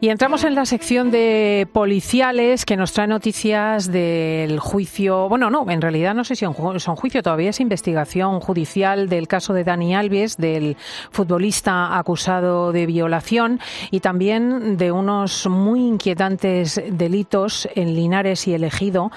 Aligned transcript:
Y 0.00 0.10
entramos 0.10 0.44
en 0.44 0.54
la 0.54 0.64
sección 0.64 1.10
de 1.10 1.66
policiales 1.72 2.64
que 2.64 2.76
nos 2.76 2.92
trae 2.92 3.08
noticias 3.08 3.90
del 3.90 4.60
juicio. 4.60 5.28
Bueno, 5.28 5.50
no, 5.50 5.68
en 5.68 5.82
realidad 5.82 6.14
no 6.14 6.22
sé 6.22 6.36
si 6.36 6.44
son 6.44 6.96
juicio, 6.96 7.20
todavía 7.20 7.50
es 7.50 7.58
investigación 7.58 8.38
judicial 8.38 9.08
del 9.08 9.26
caso 9.26 9.54
de 9.54 9.64
Dani 9.64 9.96
Alves, 9.96 10.36
del 10.36 10.76
futbolista 11.10 11.98
acusado 11.98 12.70
de 12.70 12.86
violación 12.86 13.58
y 13.90 13.98
también 13.98 14.76
de 14.76 14.92
unos 14.92 15.48
muy 15.48 15.80
inquietantes 15.80 16.80
delitos 16.92 17.68
en 17.74 17.96
Linares 17.96 18.46
y 18.46 18.54
Elegido 18.54 19.10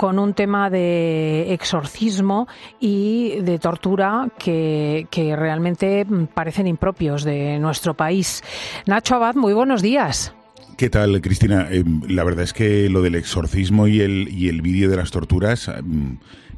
con 0.00 0.18
un 0.18 0.32
tema 0.32 0.70
de 0.70 1.52
exorcismo 1.52 2.48
y 2.80 3.38
de 3.42 3.58
tortura 3.58 4.30
que, 4.38 5.06
realmente 5.36 6.06
parecen 6.32 6.66
impropios 6.66 7.22
de 7.22 7.58
nuestro 7.58 7.92
país. 7.92 8.42
Nacho 8.86 9.16
Abad, 9.16 9.34
muy 9.34 9.52
buenos 9.52 9.82
días. 9.82 10.32
¿Qué 10.80 10.88
tal, 10.88 11.20
Cristina? 11.20 11.68
Eh, 11.70 11.84
la 12.08 12.24
verdad 12.24 12.42
es 12.42 12.54
que 12.54 12.88
lo 12.88 13.02
del 13.02 13.14
exorcismo 13.14 13.86
y 13.86 14.00
el, 14.00 14.30
y 14.30 14.48
el 14.48 14.62
vídeo 14.62 14.88
de 14.88 14.96
las 14.96 15.10
torturas 15.10 15.68
mm, 15.68 16.12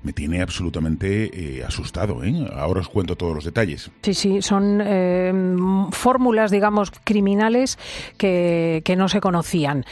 me 0.04 0.12
tiene 0.12 0.42
absolutamente 0.42 1.56
eh, 1.58 1.64
asustado. 1.64 2.22
¿eh? 2.22 2.48
Ahora 2.54 2.82
os 2.82 2.88
cuento 2.88 3.16
todos 3.16 3.34
los 3.34 3.44
detalles. 3.44 3.90
Sí, 4.00 4.14
sí, 4.14 4.40
son 4.40 4.80
eh, 4.80 5.32
fórmulas, 5.90 6.52
digamos, 6.52 6.92
criminales 7.02 7.80
que, 8.16 8.82
que 8.84 8.94
no 8.94 9.08
se 9.08 9.20
conocían. 9.20 9.84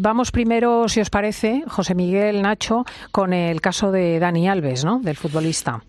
vamos 0.00 0.32
primero, 0.32 0.88
si 0.88 1.00
os 1.00 1.08
parece, 1.08 1.62
José 1.68 1.94
Miguel 1.94 2.42
Nacho, 2.42 2.84
con 3.12 3.32
el 3.32 3.60
caso 3.60 3.92
de 3.92 4.18
Dani 4.18 4.48
Alves, 4.48 4.84
¿no? 4.84 4.98
Del 4.98 5.14
futbolista. 5.14 5.84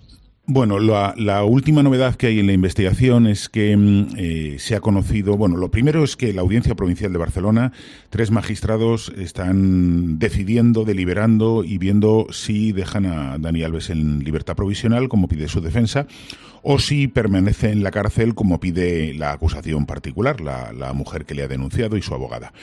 Bueno, 0.52 0.80
la, 0.80 1.44
última 1.44 1.84
novedad 1.84 2.16
que 2.16 2.26
hay 2.26 2.40
en 2.40 2.48
la 2.48 2.54
investigación 2.54 3.28
es 3.28 3.50
que 3.50 3.78
mm, 3.78 4.08
eh, 4.18 4.56
se 4.58 4.76
ha 4.76 4.80
conocido, 4.80 5.38
bueno, 5.38 5.58
lo 5.58 5.70
primero 5.70 6.04
es 6.04 6.16
que 6.16 6.34
la 6.34 6.42
Audiencia 6.42 6.74
Provincial 6.74 7.14
de 7.14 7.20
Barcelona, 7.20 7.72
tres 8.10 8.32
magistrados 8.32 9.14
están 9.16 10.18
decidiendo, 10.18 10.86
deliberando 10.86 11.64
y 11.64 11.78
viendo 11.78 12.26
si 12.32 12.72
dejan 12.72 13.06
a 13.06 13.38
Dani 13.38 13.62
Alves 13.62 13.92
en 13.92 14.24
libertad 14.24 14.56
provisional, 14.56 15.08
como 15.08 15.28
pide 15.28 15.48
su 15.48 15.62
defensa, 15.62 16.08
o 16.62 16.80
si 16.80 17.08
permanece 17.08 17.72
en 17.72 17.84
la 17.84 17.92
cárcel, 17.92 18.36
como 18.36 18.60
pide 18.60 19.14
la 19.14 19.32
acusación 19.32 19.86
particular, 19.86 20.42
la, 20.42 20.94
mujer 20.94 21.26
que 21.26 21.36
le 21.36 21.44
ha 21.44 21.48
denunciado 21.48 21.98
y 21.98 22.02
su 22.02 22.14
abogada. 22.14 22.54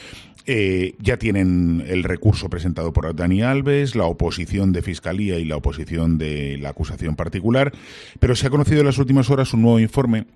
Eh, 0.49 0.95
ya 1.01 1.17
tienen 1.17 1.83
el 1.89 2.05
recurso 2.05 2.49
presentado 2.49 2.93
por 2.93 3.15
Dani 3.15 3.43
Alves, 3.43 3.97
la 3.97 4.05
oposición 4.05 4.73
de 4.73 4.83
Fiscalía 4.83 5.39
y 5.39 5.45
la 5.45 5.57
oposición 5.57 6.19
de 6.19 6.57
la 6.59 6.69
acusación 6.69 7.17
particular, 7.17 7.73
pero 8.21 8.37
se 8.37 8.47
ha 8.47 8.51
conocido 8.51 8.81
en 8.81 8.87
las 8.87 8.99
últimas 8.99 9.29
horas 9.31 9.53
un 9.55 9.63
nuevo 9.63 9.81
informe 9.81 10.27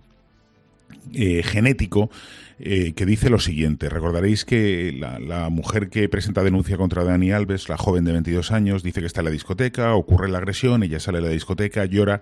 eh, 1.13 1.43
genético 1.45 2.11
eh, 2.59 2.93
que 2.95 3.07
dice 3.07 3.31
lo 3.31 3.39
siguiente. 3.39 3.89
Recordaréis 3.89 4.45
que 4.45 4.93
la, 4.99 5.19
la, 5.19 5.49
mujer 5.49 5.91
que 5.91 6.09
presenta 6.09 6.43
denuncia 6.43 6.77
contra 6.77 7.05
Dani 7.05 7.31
Alves, 7.31 7.69
la 7.69 7.79
joven 7.79 8.05
de 8.05 8.13
22 8.13 8.51
años, 8.51 8.83
dice 8.83 9.01
que 9.01 9.07
está 9.07 9.21
en 9.21 9.27
la 9.27 9.31
discoteca, 9.31 9.95
ocurre 9.95 10.29
la 10.29 10.39
agresión, 10.39 10.83
ella 10.83 11.01
sale 11.01 11.21
de 11.21 11.29
la 11.29 11.33
discoteca, 11.33 11.85
llora 11.85 12.21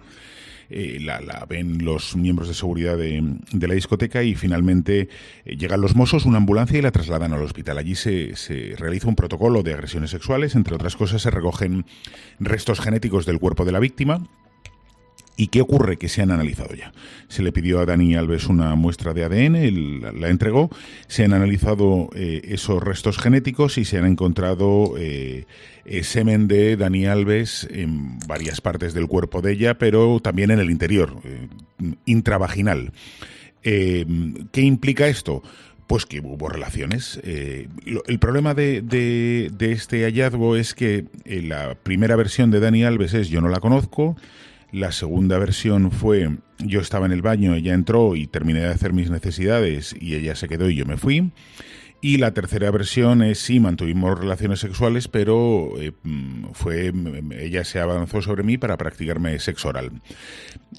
eh, 0.71 0.99
la, 1.01 1.47
ven 1.49 1.85
los 1.85 2.17
miembros 2.17 2.49
de 2.49 2.55
seguridad 2.55 2.97
de, 2.97 3.23
la 3.53 3.75
discoteca 3.75 4.23
y 4.23 4.35
finalmente 4.35 5.09
eh, 5.45 5.57
llegan 5.57 5.81
los 5.81 5.97
mozos, 5.97 6.27
una 6.27 6.39
ambulancia 6.39 6.79
y 6.79 6.83
la 6.83 6.93
trasladan 6.93 7.33
al 7.33 7.43
hospital. 7.43 7.79
Allí 7.79 7.95
se, 7.95 8.37
se 8.37 8.75
realiza 8.77 9.09
un 9.09 9.17
protocolo 9.17 9.63
de 9.63 9.75
agresiones 9.75 10.11
sexuales, 10.11 10.55
entre 10.55 10.75
otras 10.75 10.97
cosas 10.97 11.23
se 11.23 11.31
recogen 11.31 11.87
restos 12.39 12.81
genéticos 12.81 13.27
del 13.27 13.39
cuerpo 13.39 13.65
de 13.65 13.73
la 13.73 13.81
víctima 13.81 14.29
¿Y 15.41 15.47
qué 15.47 15.61
ocurre? 15.61 15.99
Que 15.99 16.09
se 16.09 16.21
han 16.21 16.33
analizado 16.33 16.75
ya. 16.75 16.93
Se 17.29 17.45
le 17.45 17.53
pidió 17.53 17.79
a 17.79 17.87
Dani 17.87 18.17
Alves 18.17 18.49
una 18.49 18.75
muestra 18.75 19.15
de 19.15 19.23
ADN, 19.23 19.55
él 19.55 20.01
la 20.01 20.31
entregó, 20.31 20.69
se 21.07 21.25
han 21.25 21.33
analizado 21.33 22.11
eh, 22.17 22.41
esos 22.49 22.83
restos 22.83 23.19
genéticos 23.19 23.79
y 23.79 23.85
se 23.85 23.99
han 23.99 24.07
encontrado 24.07 24.95
eh, 24.99 25.47
eh, 25.85 26.03
semen 26.03 26.49
de 26.49 26.77
Dani 26.77 27.07
Alves 27.07 27.69
en 27.71 28.19
varias 28.27 28.61
partes 28.61 28.95
del 28.95 29.07
cuerpo 29.07 29.41
de 29.41 29.53
ella, 29.53 29.79
pero 29.79 30.19
también 30.19 30.51
en 30.51 30.59
el 30.59 30.73
interior, 30.73 31.15
intravaginal. 32.05 32.93
¿Qué 33.63 34.05
implica 34.57 35.07
esto? 35.07 35.45
Pues 35.87 36.05
que 36.05 36.19
hubo 36.19 36.49
relaciones. 36.49 37.21
el 37.23 38.19
problema 38.19 38.55
de, 38.55 38.83
de, 38.83 39.73
este 39.73 40.03
hallazgo 40.03 40.57
es 40.57 40.75
que 40.75 41.05
la 41.25 41.77
primera 41.77 42.17
versión 42.17 42.51
de 42.51 42.59
Dani 42.59 42.83
Alves 42.83 43.15
es 43.15 43.29
yo 43.29 43.41
no 43.41 43.49
la 43.49 43.61
conozco, 43.61 44.17
la 44.71 44.93
segunda 44.93 45.39
versión 45.39 45.91
fue 45.91 46.31
yo 46.59 46.81
estaba 46.81 47.07
en 47.07 47.13
el 47.13 47.23
baño, 47.23 47.55
ella 47.55 47.75
entró 47.75 48.17
y 48.17 48.27
terminé 48.27 48.61
de 48.61 48.69
hacer 48.69 48.93
mis 48.93 49.11
necesidades 49.11 49.95
y 49.99 50.15
ella 50.15 50.35
se 50.35 50.49
quedó 50.49 50.69
y 50.69 50.77
yo 50.77 50.85
me 50.85 50.97
fui. 50.97 51.31
Y 52.01 52.19
la 52.19 52.33
tercera 52.33 52.71
versión 52.71 53.23
es 53.23 53.41
sí, 53.41 53.59
mantuvimos 53.59 54.17
relaciones 54.19 54.61
sexuales, 54.61 55.09
pero 55.09 55.73
eh, 55.81 55.93
mm, 56.05 56.51
fue 56.53 56.93
ella 57.41 57.65
se 57.65 57.81
avanzó 57.81 58.23
sobre 58.23 58.45
mí 58.45 58.57
para 58.57 58.77
practicarme 58.77 59.37
sexo 59.41 59.71
oral. 59.71 59.91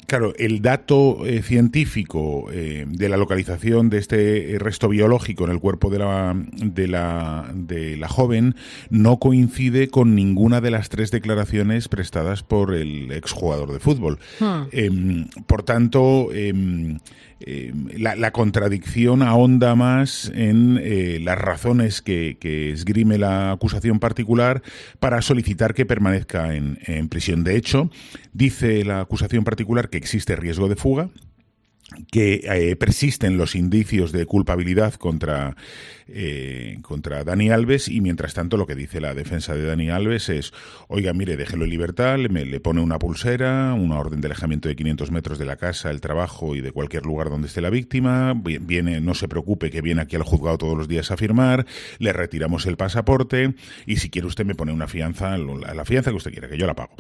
Claro, 0.08 0.34
el 0.38 0.62
dato 0.62 1.26
eh, 1.26 1.42
científico 1.42 2.48
eh, 2.54 2.86
de 2.88 3.10
la 3.10 3.18
localización 3.18 3.90
de 3.90 3.98
este 3.98 4.56
resto 4.60 4.88
biológico 4.88 5.44
en 5.44 5.52
el 5.52 5.60
cuerpo 5.60 5.90
de 5.90 6.00
la, 6.00 6.42
de 6.54 6.88
la, 6.88 7.52
de 7.54 7.98
la 7.98 8.08
joven 8.08 8.56
no 8.90 9.20
coincide 9.20 9.90
con 9.90 10.16
ninguna 10.16 10.62
de 10.62 10.72
las 10.72 10.88
tres 10.88 11.12
declaraciones 11.12 11.90
prestadas 11.90 12.44
por 12.44 12.74
el 12.74 13.12
exjugador 13.12 13.74
de 13.74 13.80
fútbol. 13.80 14.20
Hmm. 14.40 14.68
Em, 14.72 15.28
por 15.48 15.64
tanto, 15.64 16.30
em, 16.32 17.00
eh, 17.42 17.74
la, 17.98 18.32
contradicción 18.32 19.22
ahonda 19.22 19.76
más 19.76 20.32
en 20.36 20.80
eh, 20.82 21.20
las 21.22 21.38
razones 21.38 22.02
que, 22.02 22.38
esgrime 22.74 23.18
la 23.18 23.52
acusación 23.52 24.00
particular 24.00 24.62
para 25.00 25.22
solicitar 25.22 25.74
que 25.74 25.86
permanezca 25.86 26.54
en 26.56 27.10
prisión. 27.10 27.44
De 27.44 27.56
hecho, 27.56 27.90
dice 28.34 28.84
la 28.84 29.02
acusación 29.02 29.44
particular 29.44 29.90
que 29.90 29.98
existe 29.98 30.36
riesgo 30.36 30.68
de 30.68 30.76
fuga, 30.76 31.10
que 32.12 32.42
eh, 32.44 32.76
persisten 32.76 33.38
los 33.38 33.56
indicios 33.56 34.12
de 34.12 34.26
culpabilidad 34.26 34.94
contra, 34.96 35.56
eh, 36.08 36.80
contra 36.82 37.24
Dani 37.24 37.50
Alves 37.50 37.88
y 37.88 38.02
mientras 38.02 38.34
tanto 38.34 38.58
lo 38.58 38.68
que 38.68 38.76
dice 38.76 39.02
la 39.02 39.14
defensa 39.14 39.56
de 39.56 39.66
Dani 39.66 39.90
Alves 39.90 40.30
es, 40.30 40.54
oiga, 40.88 41.14
mire, 41.14 41.38
déjelo 41.38 41.66
en 41.66 41.72
libertad, 41.72 42.18
le, 42.18 42.30
le 42.46 42.60
pone 42.60 42.82
una 42.82 43.00
pulsera, 43.00 43.74
una 43.74 44.00
orden 44.00 44.22
de 44.22 44.28
alejamiento 44.28 44.70
de 44.70 44.76
500 44.76 45.12
metros 45.12 45.40
de 45.40 45.46
la 45.46 45.58
casa, 45.58 45.90
el 45.90 46.02
trabajo 46.02 46.56
y 46.56 46.62
de 46.62 46.72
cualquier 46.72 47.06
lugar 47.06 47.30
donde 47.30 47.48
esté 47.48 47.62
la 47.62 47.70
víctima, 47.70 48.34
viene, 48.34 49.02
no 49.02 49.14
se 49.14 49.28
preocupe 49.28 49.72
que 49.72 49.82
viene 49.82 50.02
aquí 50.02 50.16
al 50.16 50.24
juzgado 50.24 50.58
todos 50.58 50.78
los 50.78 50.88
días 50.88 51.12
a 51.12 51.18
firmar, 51.18 51.66
le 52.00 52.14
retiramos 52.14 52.66
el 52.66 52.78
pasaporte 52.78 53.56
y 53.86 53.98
si 53.98 54.10
quiere 54.10 54.28
usted 54.28 54.46
me 54.46 54.56
pone 54.56 54.72
una 54.72 54.88
fianza, 54.88 55.38
la 55.38 55.86
fianza 55.86 56.12
que 56.12 56.18
usted 56.18 56.32
quiera, 56.32 56.50
que 56.50 56.58
yo 56.58 56.68
la 56.68 56.76
pago. 56.76 56.96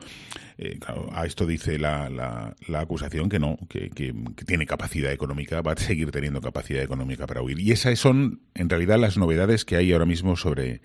Eh, 0.61 0.77
a 1.13 1.25
esto 1.25 1.45
dice 1.45 1.79
la, 1.79 2.09
la, 2.09 2.79
acusación 2.81 3.29
que 3.29 3.39
no, 3.39 3.57
que, 3.69 3.89
que, 3.91 4.13
tiene 4.45 4.65
capacidad 4.65 5.09
económica, 5.09 5.61
va 5.61 5.71
a 5.71 5.77
seguir 5.77 6.11
teniendo 6.11 6.41
capacidad 6.41 6.83
económica 6.83 7.25
para 7.25 7.41
huir. 7.41 7.61
Y 7.61 7.71
esas 7.71 7.97
son, 7.97 8.41
en 8.55 8.69
realidad, 8.69 8.99
las 8.99 9.17
novedades 9.17 9.63
que 9.63 9.77
hay 9.77 9.93
ahora 9.93 10.05
mismo 10.05 10.35
sobre, 10.35 10.81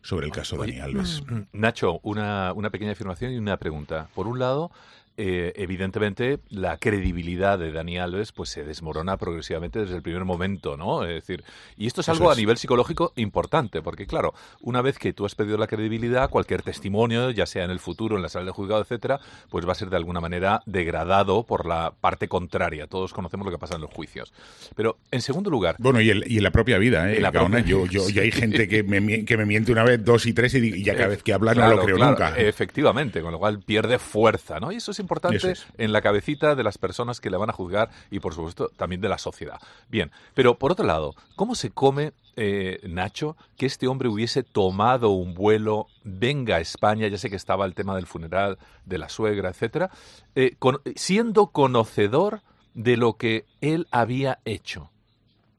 sobre 0.00 0.26
el 0.26 0.32
caso 0.32 0.56
Dani 0.56 0.78
Alves. 0.78 1.24
Nacho, 1.52 1.98
una, 2.04 2.52
una 2.52 2.70
pequeña 2.70 2.92
afirmación 2.92 3.32
y 3.32 3.38
una 3.38 3.56
pregunta. 3.56 4.08
Por 4.14 4.28
un 4.28 4.38
lado, 4.38 4.70
eh, 5.16 5.52
evidentemente 5.56 6.40
la 6.50 6.76
credibilidad 6.78 7.58
de 7.58 7.72
Dani 7.72 7.98
Alves 7.98 8.32
pues 8.32 8.50
se 8.50 8.64
desmorona 8.64 9.16
progresivamente 9.16 9.78
desde 9.78 9.96
el 9.96 10.02
primer 10.02 10.24
momento, 10.24 10.76
¿no? 10.76 11.04
Es 11.04 11.14
decir, 11.14 11.44
y 11.76 11.86
esto 11.86 12.00
es 12.00 12.08
algo 12.08 12.30
a 12.30 12.34
nivel 12.34 12.58
psicológico 12.58 13.12
importante, 13.16 13.82
porque 13.82 14.06
claro, 14.06 14.34
una 14.60 14.82
vez 14.82 14.98
que 14.98 15.12
tú 15.12 15.24
has 15.24 15.34
perdido 15.34 15.58
la 15.58 15.66
credibilidad, 15.66 16.30
cualquier 16.30 16.62
testimonio, 16.62 17.30
ya 17.30 17.46
sea 17.46 17.64
en 17.64 17.70
el 17.70 17.78
futuro, 17.78 18.16
en 18.16 18.22
la 18.22 18.28
sala 18.28 18.46
de 18.46 18.52
juzgado, 18.52 18.82
etcétera, 18.82 19.20
pues 19.48 19.66
va 19.66 19.72
a 19.72 19.74
ser 19.74 19.90
de 19.90 19.96
alguna 19.96 20.20
manera 20.20 20.62
degradado 20.66 21.44
por 21.44 21.66
la 21.66 21.94
parte 22.00 22.28
contraria. 22.28 22.86
Todos 22.86 23.12
conocemos 23.12 23.46
lo 23.46 23.52
que 23.52 23.58
pasa 23.58 23.76
en 23.76 23.80
los 23.80 23.90
juicios. 23.90 24.32
Pero 24.74 24.98
en 25.10 25.22
segundo 25.22 25.50
lugar, 25.50 25.76
bueno 25.78 26.00
y, 26.00 26.10
en 26.10 26.42
la 26.42 26.50
propia 26.50 26.78
vida, 26.78 27.10
¿eh? 27.10 27.20
yo, 27.64 27.86
yo, 27.86 28.02
hay 28.20 28.32
gente 28.32 28.68
que 28.68 28.82
me, 28.82 29.24
que 29.24 29.36
me 29.36 29.46
miente 29.46 29.72
una 29.72 29.84
vez, 29.84 30.04
dos 30.04 30.26
y 30.26 30.32
tres 30.32 30.54
y, 30.54 30.82
ya 30.82 30.94
cada 30.94 31.08
vez 31.08 31.22
que 31.22 31.32
habla 31.32 31.54
no 31.54 31.74
lo 31.74 31.84
creo 31.84 31.98
nunca. 31.98 32.36
Efectivamente, 32.36 33.22
con 33.22 33.32
lo 33.32 33.38
cual 33.38 33.60
pierde 33.60 33.98
fuerza, 33.98 34.60
¿no? 34.60 34.72
Y 34.72 34.76
eso 34.76 34.90
es 34.90 35.05
importante 35.06 35.54
en 35.78 35.92
la 35.92 36.02
cabecita 36.02 36.54
de 36.54 36.62
las 36.62 36.78
personas 36.78 37.20
que 37.20 37.30
le 37.30 37.36
van 37.36 37.50
a 37.50 37.52
juzgar 37.52 37.90
y, 38.10 38.20
por 38.20 38.34
supuesto, 38.34 38.70
también 38.76 39.00
de 39.00 39.08
la 39.08 39.18
sociedad. 39.18 39.60
Bien, 39.88 40.10
pero 40.34 40.58
por 40.58 40.72
otro 40.72 40.84
lado, 40.84 41.14
¿cómo 41.36 41.54
se 41.54 41.70
come, 41.70 42.12
eh, 42.36 42.80
Nacho, 42.88 43.36
que 43.56 43.66
este 43.66 43.88
hombre 43.88 44.08
hubiese 44.08 44.42
tomado 44.42 45.10
un 45.10 45.34
vuelo, 45.34 45.86
venga 46.04 46.56
a 46.56 46.60
España, 46.60 47.08
ya 47.08 47.18
sé 47.18 47.30
que 47.30 47.36
estaba 47.36 47.64
el 47.64 47.74
tema 47.74 47.94
del 47.96 48.06
funeral 48.06 48.58
de 48.84 48.98
la 48.98 49.08
suegra, 49.08 49.48
etcétera, 49.48 49.90
eh, 50.34 50.56
siendo 50.96 51.48
conocedor 51.48 52.42
de 52.74 52.96
lo 52.96 53.14
que 53.14 53.46
él 53.60 53.86
había 53.90 54.40
hecho? 54.44 54.90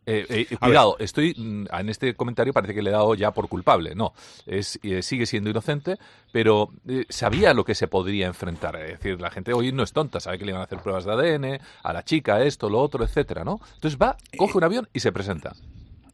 Eh, 0.09 0.47
eh, 0.49 0.57
cuidado, 0.57 0.95
estoy 0.99 1.35
mm, 1.37 1.65
en 1.69 1.89
este 1.89 2.15
comentario 2.15 2.53
parece 2.53 2.73
que 2.73 2.81
le 2.81 2.91
he 2.91 2.93
dado 2.93 3.13
ya 3.13 3.31
por 3.31 3.49
culpable. 3.49 3.93
No, 3.93 4.13
es, 4.45 4.79
eh, 4.81 5.01
sigue 5.01 5.25
siendo 5.25 5.49
inocente, 5.49 5.97
pero 6.31 6.71
sabía 7.09 7.53
lo 7.53 7.65
que 7.65 7.75
se 7.75 7.89
podría 7.89 8.27
enfrentar. 8.27 8.77
Es 8.77 8.99
decir, 8.99 9.19
la 9.19 9.29
gente 9.29 9.53
hoy 9.53 9.73
no 9.73 9.83
es 9.83 9.91
tonta, 9.91 10.21
sabe 10.21 10.39
que 10.39 10.45
le 10.45 10.51
iban 10.51 10.61
a 10.61 10.63
hacer 10.63 10.79
pruebas 10.79 11.03
de 11.03 11.11
ADN, 11.11 11.59
a 11.83 11.93
la 11.93 12.03
chica, 12.03 12.41
esto, 12.41 12.69
lo 12.69 12.79
otro, 12.79 13.03
etcétera, 13.03 13.43
¿no? 13.43 13.59
Entonces 13.75 13.99
va, 14.01 14.15
coge 14.37 14.57
un 14.57 14.63
avión 14.63 14.87
y 14.93 15.01
se 15.01 15.11
presenta. 15.11 15.53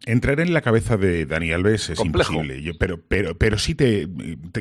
Entrar 0.06 0.40
en 0.40 0.54
la 0.54 0.62
cabeza 0.62 0.98
de 0.98 1.26
Dani 1.26 1.52
Alves 1.52 1.90
es 1.90 2.00
imposible, 2.00 2.74
pero, 2.78 3.00
pero, 3.02 3.38
pero 3.38 3.58
sí 3.58 3.76
te, 3.76 4.08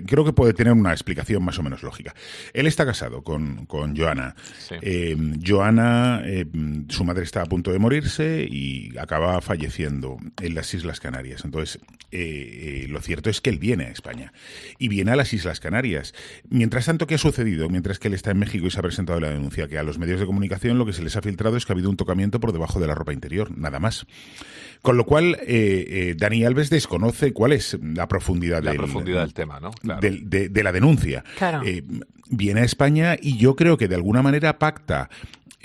creo 0.07 0.25
que 0.25 0.33
puede 0.33 0.55
tener 0.55 0.73
una 0.73 0.93
explicación 0.93 1.45
más 1.45 1.59
o 1.59 1.63
menos 1.63 1.83
lógica. 1.83 2.15
Él 2.53 2.67
está 2.67 2.87
casado 2.87 3.23
con, 3.23 3.67
con 3.67 3.97
Joana. 3.97 4.35
Eh, 4.81 5.17
Joana, 5.45 6.23
eh, 6.25 6.47
su 6.89 7.05
madre 7.05 7.25
está 7.25 7.43
a 7.43 7.47
punto 7.47 7.73
de 7.73 7.79
morirse 7.79 8.47
y 8.49 8.97
acaba 8.99 9.41
falleciendo 9.41 10.19
en 10.41 10.55
las 10.55 10.73
Islas 10.75 11.01
Canarias. 11.01 11.45
Entonces, 11.45 11.81
eh, 12.11 12.87
lo 12.89 13.01
cierto 13.01 13.31
es 13.31 13.41
que 13.41 13.51
él 13.51 13.59
viene 13.59 13.85
a 13.85 13.91
España 13.91 14.33
y 14.79 14.89
viene 14.89 15.13
a 15.13 15.17
las 15.17 15.33
Islas 15.33 15.61
Canarias. 15.61 16.15
Mientras 16.49 16.87
tanto, 16.87 17.07
¿qué 17.07 17.17
ha 17.17 17.19
sucedido? 17.19 17.69
Mientras 17.69 17.99
que 17.99 18.09
él 18.09 18.15
está 18.15 18.31
en 18.31 18.39
México 18.39 18.67
y 18.67 18.71
se 18.71 18.79
ha 18.79 18.83
presentado 18.83 19.21
la 19.21 19.31
denuncia, 19.31 19.69
que 19.69 19.79
a 19.79 19.83
los 19.83 19.99
medios 19.99 20.21
de 20.21 20.27
comunicación 20.27 20.79
lo 20.79 20.87
que 20.87 20.93
se 20.93 21.03
les 21.03 21.17
ha 21.17 21.23
filtrado 21.23 21.57
es 21.57 21.67
que 21.67 21.73
ha 21.73 21.75
habido 21.75 21.91
un 21.91 21.97
tocamiento 21.97 22.41
por 22.41 22.53
debajo 22.53 22.81
de 22.81 22.87
la 22.87 22.95
ropa 22.95 23.13
interior, 23.13 23.57
nada 23.57 23.81
más. 23.81 24.07
Con 24.83 24.97
lo 24.97 25.07
cual, 25.07 25.32
eh, 25.35 25.85
eh, 26.11 26.15
Dani 26.17 26.45
Alves 26.45 26.71
desconoce 26.71 27.33
cuál 27.33 27.53
es 27.53 27.79
la 27.83 28.09
profundidad, 28.09 28.63
la 28.63 28.71
del, 28.71 28.79
profundidad 28.79 29.21
del 29.21 29.35
tema, 29.35 29.61
¿no? 29.61 29.71
de, 29.83 30.63
la 30.63 30.73
denuncia. 30.73 31.25
Eh, 31.65 31.83
viene 32.31 32.61
a 32.61 32.65
España 32.65 33.17
y 33.21 33.37
yo 33.37 33.57
creo 33.57 33.77
que 33.77 33.89
de 33.89 33.97
alguna 33.97 34.23
manera 34.23 34.59
pacta 34.59 35.09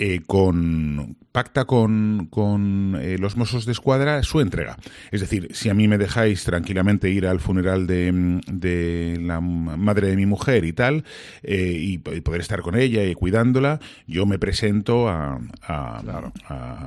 eh, 0.00 0.20
con, 0.24 1.16
pacta 1.32 1.64
con, 1.64 2.28
con 2.30 2.96
eh, 3.00 3.18
los 3.18 3.36
Mossos 3.36 3.66
de 3.66 3.72
Escuadra 3.72 4.22
su 4.22 4.40
entrega. 4.40 4.76
Es 5.10 5.20
decir, 5.20 5.48
si 5.54 5.70
a 5.70 5.74
mí 5.74 5.88
me 5.88 5.98
dejáis 5.98 6.44
tranquilamente 6.44 7.10
ir 7.10 7.26
al 7.26 7.40
funeral 7.40 7.88
de, 7.88 8.40
de 8.46 9.18
la 9.20 9.40
madre 9.40 10.06
de 10.06 10.14
mi 10.14 10.24
mujer 10.24 10.64
y 10.64 10.72
tal, 10.72 11.02
eh, 11.42 11.76
y, 11.80 11.98
poder 11.98 12.40
estar 12.40 12.62
con 12.62 12.76
ella 12.76 13.04
y 13.04 13.14
cuidándola, 13.14 13.80
yo 14.06 14.24
me 14.24 14.38
presento 14.38 15.08
a... 15.08 15.40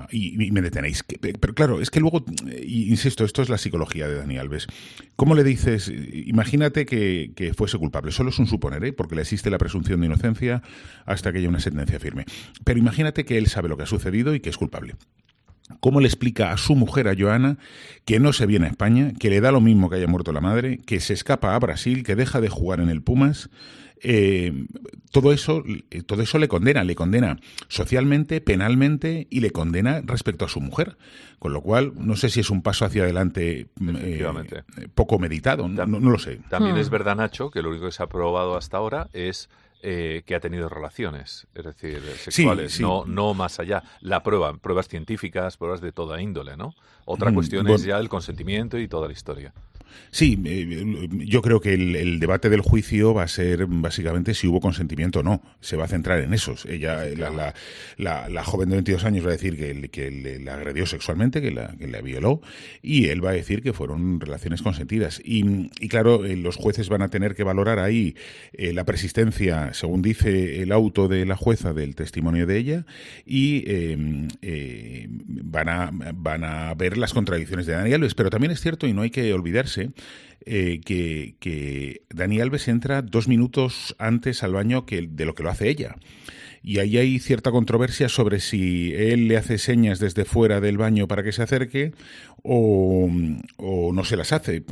y, 0.10 0.52
me 0.52 0.62
detenéis. 0.62 1.04
Pero 1.04 1.54
claro, 1.54 1.82
es 1.82 1.90
que 1.90 2.00
luego, 2.00 2.24
insisto, 2.66 3.26
esto 3.26 3.42
es 3.42 3.50
la 3.50 3.58
psicología 3.58 4.08
de 4.08 4.16
Dani 4.16 4.38
Alves. 4.38 4.68
¿Cómo 5.18 5.36
le 5.36 5.44
dices? 5.44 5.92
Imagínate 6.14 6.86
que, 6.86 7.34
que 7.36 7.54
fuese 7.54 7.78
culpable. 7.78 8.12
Solo 8.12 8.30
es 8.30 8.40
un 8.40 8.48
suponer, 8.48 8.86
¿eh? 8.86 8.94
porque 8.94 9.16
le 9.16 9.22
existe 9.22 9.50
la 9.50 9.58
presunción 9.62 10.02
de 10.02 10.08
inocencia 10.08 10.64
hasta 11.06 11.32
que 11.32 11.38
haya 11.38 11.50
una 11.50 11.60
sentencia 11.60 12.00
firme. 12.00 12.26
Pero 12.64 12.80
imagínate 12.80 13.26
que 13.26 13.38
él 13.38 13.46
sabe 13.46 13.70
lo 13.70 13.78
que 13.78 13.84
ha 13.84 13.86
sucedido 13.86 14.34
y 14.34 14.40
que 14.40 14.50
es 14.50 14.58
culpable. 14.58 14.96
¿Cómo 15.80 16.02
le 16.02 16.08
explica 16.08 16.52
a 16.52 16.58
su 16.58 16.76
mujer, 16.76 17.08
a 17.08 17.16
Joana, 17.18 17.58
que 18.06 18.20
no 18.20 18.34
se 18.34 18.46
viene 18.46 18.66
a 18.66 18.70
España, 18.70 19.14
que 19.20 19.30
le 19.30 19.42
da 19.42 19.52
lo 19.52 19.62
mismo 19.62 19.90
que 19.90 19.96
haya 19.96 20.08
muerto 20.08 20.34
la 20.34 20.42
madre, 20.42 20.80
que 20.86 21.00
se 21.00 21.14
escapa 21.14 21.56
a 21.56 21.60
Brasil, 21.60 22.04
que 22.04 22.16
deja 22.16 22.42
de 22.42 22.50
jugar 22.50 22.82
en 22.82 22.90
el 22.90 23.02
Pumas? 23.02 23.50
Eh, 24.04 24.66
todo 25.12 25.32
eso, 25.32 25.64
eh, 25.92 26.02
todo 26.02 26.24
eso 26.24 26.40
le 26.40 26.48
condena, 26.48 26.84
le 26.84 26.96
condena 26.96 27.38
socialmente, 27.68 28.42
penalmente 28.42 29.28
y 29.30 29.42
le 29.42 29.52
condena 29.52 30.02
respecto 30.04 30.46
a 30.46 30.50
su 30.50 30.60
mujer. 30.60 30.98
Con 31.38 31.54
lo 31.54 31.62
cual, 31.62 31.94
no 31.96 32.16
sé 32.16 32.30
si 32.30 32.40
es 32.40 32.50
un 32.50 32.62
paso 32.62 32.86
hacia 32.86 33.04
adelante 33.04 33.68
eh, 33.80 34.58
poco 34.96 35.20
meditado, 35.20 35.68
no, 35.68 35.86
lo 35.86 36.20
sé. 36.20 36.40
También 36.50 36.78
es 36.78 36.90
hmm. 36.90 36.92
verdad, 36.92 37.16
Nacho, 37.16 37.52
que 37.52 37.62
lo 37.62 37.70
único 37.70 37.86
que 37.86 37.92
se 37.92 38.02
ha 38.02 38.08
probado 38.08 38.58
hasta 38.58 38.78
ahora 38.78 39.08
es 39.14 39.50
eh, 39.84 40.24
que 40.26 40.36
ha 40.36 40.40
tenido 40.40 40.70
relaciones, 40.70 41.48
es 41.56 41.66
decir, 41.66 42.02
sexuales, 42.18 42.80
No, 42.80 43.04
no 43.06 43.34
más 43.34 43.60
allá. 43.60 43.84
La 44.00 44.22
prueba, 44.22 44.56
pruebas 44.58 44.88
científicas, 44.88 45.58
pruebas 45.58 45.82
de 45.82 45.92
toda 45.92 46.22
índole, 46.22 46.56
¿no? 46.56 46.76
Otra 47.06 47.32
mm, 47.32 47.34
cuestión 47.34 47.68
es 47.68 47.84
ya 47.84 47.98
el 47.98 48.08
consentimiento 48.08 48.78
y 48.78 48.88
toda 48.88 49.08
la 49.08 49.14
historia. 49.14 49.54
Sí, 50.12 50.38
eh, 50.46 51.08
yo 51.26 51.42
creo 51.42 51.62
que 51.62 51.74
el, 51.74 52.20
debate 52.20 52.50
del 52.50 52.62
juicio 52.62 53.14
va 53.14 53.24
a 53.24 53.28
ser 53.28 53.66
básicamente 53.66 54.34
si 54.34 54.48
hubo 54.48 54.60
consentimiento 54.60 55.22
o 55.22 55.24
no. 55.24 55.42
Se 55.62 55.78
va 55.78 55.86
a 55.86 55.88
centrar 55.88 56.20
en 56.20 56.34
esos. 56.34 56.66
Ella, 56.66 57.06
la, 57.16 57.54
la, 57.98 58.44
joven 58.44 58.70
de 58.70 58.76
22 58.76 59.06
años 59.06 59.26
va 59.26 59.30
a 59.30 59.34
decir 59.34 59.58
que, 59.58 59.90
que 59.90 60.12
le, 60.12 60.50
agredió 60.50 60.86
sexualmente, 60.86 61.42
que 61.42 61.52
la, 61.52 61.76
que 61.78 61.88
la 61.88 62.02
violó, 62.02 62.42
y 62.82 63.08
él 63.08 63.24
va 63.24 63.30
a 63.30 63.34
decir 63.34 63.62
que 63.62 63.74
fueron 63.74 64.20
relaciones 64.20 64.62
consentidas. 64.62 65.22
Y, 65.24 65.70
claro, 65.88 66.26
eh, 66.26 66.36
los 66.36 66.58
jueces 66.58 66.90
van 66.90 67.02
a 67.02 67.10
tener 67.10 67.34
que 67.34 67.44
valorar 67.44 67.80
ahí 67.80 68.16
eh, 68.54 68.74
la 68.74 68.84
persistencia, 68.84 69.74
según 69.74 70.02
dice 70.02 70.62
el 70.62 70.72
auto 70.72 71.08
de 71.08 71.26
la 71.26 71.38
jueza, 71.38 71.74
del 71.74 71.96
testimonio 71.96 72.46
de 72.46 72.58
ella, 72.58 72.86
y 73.26 73.64
van, 75.26 75.70
a, 75.70 75.90
van 76.14 76.44
a 76.44 76.74
ver 76.74 76.98
las 76.98 77.14
contradicciones 77.14 77.66
de 77.66 77.74
Daniel 77.74 77.96
Alves. 77.96 78.16
Pero 78.16 78.30
también 78.30 78.52
es 78.52 78.60
cierto, 78.62 78.88
y 78.88 78.94
no 78.94 79.02
hay 79.02 79.10
que 79.10 79.34
olvidarse, 79.34 79.81
eh, 80.46 80.82
que, 80.84 81.36
que 81.40 82.02
Dani 82.10 82.40
Alves 82.40 82.68
entra 82.68 83.02
dos 83.02 83.28
minutos 83.28 83.96
antes 84.00 84.44
al 84.44 84.54
baño 84.54 84.86
que 84.86 85.08
de 85.08 85.26
lo 85.26 85.36
que 85.36 85.44
lo 85.44 85.50
hace 85.50 85.70
ella 85.70 85.96
y 86.64 86.80
ahí 86.80 86.98
hay 86.98 87.20
cierta 87.20 87.52
controversia 87.52 88.08
sobre 88.08 88.40
si 88.40 88.94
él 88.94 89.28
le 89.28 89.38
hace 89.38 89.58
señas 89.58 90.00
desde 90.00 90.26
fuera 90.26 90.62
del 90.62 90.78
baño 90.78 91.08
para 91.08 91.24
que 91.24 91.32
se 91.32 91.42
acerque 91.42 91.94
o, 92.44 93.10
no 93.94 94.04
se 94.04 94.18
las 94.18 94.32
hace. 94.32 94.64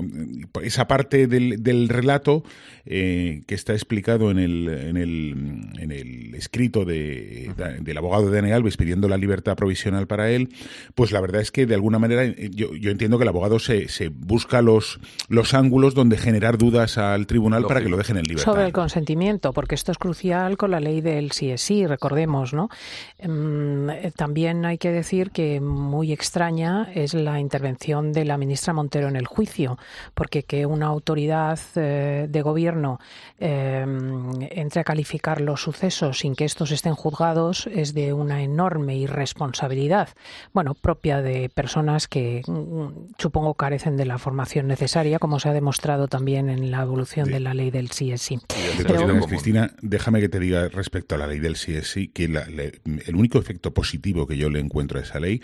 Esa 0.64 0.88
parte 0.88 1.28
del, 1.28 1.62
del 1.62 1.90
relato 1.90 2.44
eh, 2.86 3.44
que 3.46 3.56
está 3.56 3.74
explicado 3.74 4.32
en 4.32 4.40
el, 4.40 4.68
en 4.68 4.98
el, 4.98 5.70
en 5.80 5.92
el 5.92 6.36
escrito 6.36 6.86
de, 6.86 7.52
del 7.82 7.98
abogado 7.98 8.30
de 8.30 8.36
Dani 8.36 8.52
Alves 8.52 8.78
pidiendo 8.78 9.08
la 9.08 9.18
libertad 9.18 9.56
provisional 9.56 10.08
para 10.08 10.32
él, 10.32 10.50
pues 10.96 11.12
la 11.12 11.22
verdad 11.22 11.42
es 11.42 11.52
que 11.52 11.66
de 11.66 11.76
alguna 11.76 12.00
manera 12.00 12.26
yo, 12.26 12.76
yo 12.76 12.92
entiendo 12.92 13.18
que 13.18 13.24
el 13.24 13.30
abogado 13.30 13.60
se, 13.60 13.88
se 13.88 14.10
busca 14.10 14.62
los, 14.62 15.00
los 15.28 15.54
ángulos 15.54 15.94
donde 15.94 16.18
generar 16.18 16.58
dudas 16.58 16.98
al 16.98 17.28
tribunal 17.28 17.66
para 17.66 17.82
que 17.82 17.90
lo 17.90 17.98
dejen 17.98 18.18
en 18.18 18.24
libertad. 18.24 18.52
Sobre 18.52 18.66
el 18.66 18.74
consentimiento, 18.74 19.54
porque 19.54 19.76
esto 19.76 19.92
es 19.92 19.98
crucial 19.98 20.58
con 20.58 20.72
la 20.72 20.80
ley 20.80 21.02
del 21.02 21.32
sí 21.32 21.52
es 21.52 21.62
sí, 21.62 21.79
recordemos, 21.88 22.54
¿no? 22.54 22.70
Em, 23.18 23.90
eh, 23.90 24.12
también 24.16 24.66
hay 24.66 24.78
que 24.78 24.92
decir 24.92 25.32
que 25.32 25.62
muy 25.62 26.12
extraña 26.12 26.90
es 26.94 27.14
la 27.14 27.40
intervención 27.40 28.12
de 28.14 28.26
la 28.26 28.38
ministra 28.38 28.74
Montero 28.74 29.08
en 29.08 29.16
el 29.16 29.28
juicio, 29.28 29.78
porque 30.14 30.44
que 30.44 30.66
una 30.66 30.88
autoridad 30.88 31.60
de 31.76 32.42
gobierno 32.42 33.00
Em, 33.42 34.32
entre 34.42 34.82
a 34.82 34.84
calificar 34.84 35.40
los 35.40 35.62
sucesos 35.62 36.20
sin 36.20 36.36
que 36.36 36.44
estos 36.44 36.72
estén 36.72 36.94
juzgados 36.94 37.68
es 37.68 37.94
de 37.94 38.12
una 38.12 38.44
enorme 38.44 38.98
irresponsabilidad, 38.98 40.10
bueno, 40.52 40.74
propia 40.74 41.22
de 41.22 41.48
personas 41.48 42.10
que 42.10 42.42
mm, 42.46 43.14
supongo 43.18 43.54
carecen 43.54 43.96
de 43.96 44.06
la 44.06 44.18
formación 44.18 44.68
necesaria, 44.68 45.20
como 45.20 45.40
se 45.40 45.48
ha 45.48 45.54
demostrado 45.54 46.10
también 46.10 46.50
en 46.50 46.70
la 46.70 46.82
evolución 46.82 47.30
de 47.30 47.40
la 47.40 47.54
ley 47.54 47.72
del 47.72 47.90
CSI. 47.90 48.42
Pero, 48.86 49.26
Cristina, 49.26 49.72
déjame 49.82 50.20
que 50.20 50.28
te 50.28 50.40
diga 50.40 50.68
respecto 50.68 51.16
a 51.16 51.18
la 51.18 51.28
ley 51.28 51.40
del 51.40 51.56
CSI 51.78 52.10
que 52.10 52.26
el 52.26 53.16
único 53.16 53.40
efecto 53.40 53.74
positivo 53.74 54.28
que 54.28 54.38
yo 54.38 54.50
le 54.50 54.60
encuentro 54.60 55.00
a 55.00 55.04
esa 55.04 55.20
ley 55.20 55.42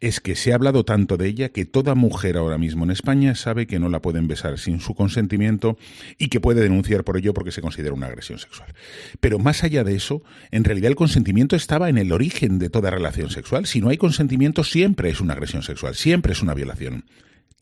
es 0.00 0.20
que 0.20 0.34
se 0.34 0.52
ha 0.52 0.56
hablado 0.56 0.84
tanto 0.84 1.16
de 1.16 1.26
ella 1.28 1.48
que 1.48 1.64
toda 1.64 1.94
mujer 1.94 2.36
ahora 2.36 2.58
mismo 2.58 2.84
en 2.84 2.90
España 2.90 3.34
sabe 3.34 3.66
que 3.66 3.78
no 3.78 3.88
la 3.88 4.02
pueden 4.02 4.28
besar 4.28 4.58
sin 4.58 4.80
su 4.80 4.94
consentimiento 4.94 5.78
y 6.18 6.28
que 6.28 6.40
puede 6.40 6.60
denunciar 6.60 7.04
por 7.04 7.16
ello 7.16 7.34
porque 7.34 7.52
se 7.52 7.62
considera 7.62 7.94
una 7.94 8.06
agresión 8.06 8.38
sexual. 8.38 8.74
Pero 9.20 9.38
más 9.38 9.64
allá 9.64 9.84
de 9.84 9.94
eso, 9.94 10.22
en 10.50 10.64
realidad 10.64 10.90
el 10.90 10.96
consentimiento 10.96 11.56
estaba 11.56 11.88
en 11.88 11.98
el 11.98 12.12
origen 12.12 12.58
de 12.58 12.70
toda 12.70 12.90
relación 12.90 13.30
sexual. 13.30 13.66
Si 13.66 13.80
no 13.80 13.88
hay 13.88 13.96
consentimiento, 13.96 14.64
siempre 14.64 15.10
es 15.10 15.20
una 15.20 15.34
agresión 15.34 15.62
sexual, 15.62 15.94
siempre 15.94 16.32
es 16.32 16.42
una 16.42 16.54
violación. 16.54 17.04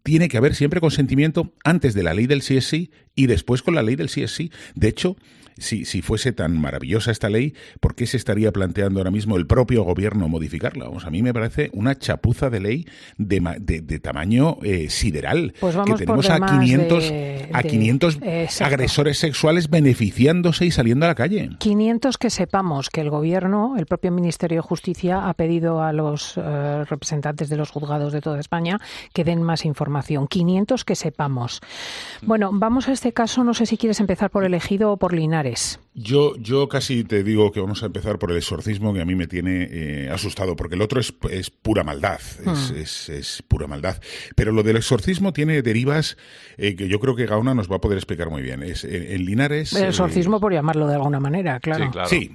Tiene 0.03 0.29
que 0.29 0.37
haber 0.37 0.55
siempre 0.55 0.81
consentimiento 0.81 1.55
antes 1.65 1.95
de 1.95 2.03
la 2.03 2.13
ley 2.13 2.27
del 2.27 2.43
CSI 2.43 2.91
y 3.15 3.27
después 3.27 3.63
con 3.63 3.75
la 3.75 3.83
ley 3.83 3.97
del 3.97 4.11
CSI. 4.11 4.51
De 4.75 4.89
hecho, 4.89 5.17
si, 5.59 5.85
si 5.85 6.03
fuese 6.03 6.33
tan 6.33 6.59
maravillosa 6.61 7.11
esta 7.11 7.29
ley, 7.29 7.55
¿por 7.81 7.95
qué 7.95 8.07
se 8.07 8.17
estaría 8.17 8.53
planteando 8.53 9.01
ahora 9.01 9.11
mismo 9.11 9.37
el 9.37 9.47
propio 9.47 9.85
gobierno 9.85 10.29
modificarla? 10.29 10.87
a 11.05 11.11
mí 11.11 11.23
me 11.23 11.35
parece 11.35 11.71
una 11.73 11.99
chapuza 11.99 12.51
de 12.51 12.61
ley 12.61 12.87
de, 13.19 13.41
de, 13.61 13.99
tamaño 13.99 14.59
eh, 14.63 14.89
sideral. 14.89 15.55
Pues 15.61 15.77
que 15.77 15.95
tenemos 15.95 16.31
a 16.31 16.41
500, 16.41 17.13
a 17.53 17.63
500 17.63 18.19
agresores 18.61 19.19
sexuales 19.19 19.69
beneficiándose 19.69 20.67
y 20.67 20.71
saliendo 20.71 21.07
a 21.07 21.09
la 21.09 21.15
calle. 21.15 21.51
500 21.59 22.19
que 22.19 22.31
sepamos 22.31 22.91
que 22.91 23.01
el 23.01 23.11
gobierno, 23.11 23.75
el 23.77 23.87
propio 23.87 24.13
Ministerio 24.13 24.59
de 24.59 24.63
Justicia, 24.63 25.29
ha 25.29 25.35
pedido 25.35 25.83
a 25.83 25.93
los 25.93 26.37
eh, 26.37 26.85
representantes 26.85 27.49
de 27.49 27.57
los 27.57 27.71
juzgados 27.71 28.13
de 28.13 28.21
toda 28.21 28.41
España 28.41 28.81
que 29.13 29.25
den 29.25 29.43
más 29.43 29.65
información. 29.65 30.27
500 30.27 30.85
que 30.85 30.95
sepamos. 30.95 31.61
Bueno, 32.23 32.51
vamos 32.53 32.89
a 32.89 32.93
este 32.93 33.13
caso. 33.13 33.45
No 33.45 33.55
sé 33.55 33.67
si 33.67 33.77
quieres 33.77 34.01
empezar 34.01 34.31
por 34.31 34.45
elegido 34.45 34.93
o 34.93 34.97
por 34.97 35.13
Linares. 35.13 35.44
Yo, 35.95 36.37
yo 36.37 36.69
casi 36.69 37.05
te 37.05 37.23
digo 37.23 37.53
que 37.53 37.61
vamos 37.61 37.83
a 37.83 37.87
empezar 37.87 38.19
por 38.19 38.31
el 38.31 38.37
exorcismo 38.37 38.93
que 38.93 39.01
a 39.01 39.05
mí 39.05 39.15
me 39.15 39.27
tiene 39.27 39.69
eh, 39.71 40.11
asustado, 40.11 40.57
porque 40.57 40.75
el 40.75 40.83
otro 40.83 41.01
es, 41.01 41.15
es 41.31 41.51
pura 41.51 41.85
maldad, 41.85 42.19
hmm. 42.45 42.77
es, 42.77 43.09
es, 43.09 43.43
pura 43.47 43.67
maldad. 43.67 44.01
Pero 44.35 44.51
lo 44.51 44.63
del 44.63 44.77
exorcismo 44.77 45.33
tiene 45.33 45.63
derivas 45.63 46.17
eh, 46.57 46.75
que 46.75 46.89
yo 46.89 46.99
creo 46.99 47.15
que 47.15 47.27
Gauna 47.27 47.55
nos 47.55 47.71
va 47.71 47.77
a 47.77 47.81
poder 47.81 47.99
explicar 47.99 48.31
muy 48.31 48.43
bien. 48.43 48.63
Es, 48.63 48.85
en, 48.85 49.25
Linares... 49.25 49.73
El 49.75 49.85
exorcismo, 49.85 50.41
por 50.41 50.53
llamarlo 50.53 50.89
de 50.89 50.95
alguna 50.95 51.21
manera, 51.21 51.61
claro. 51.61 51.91
Sí, 52.07 52.35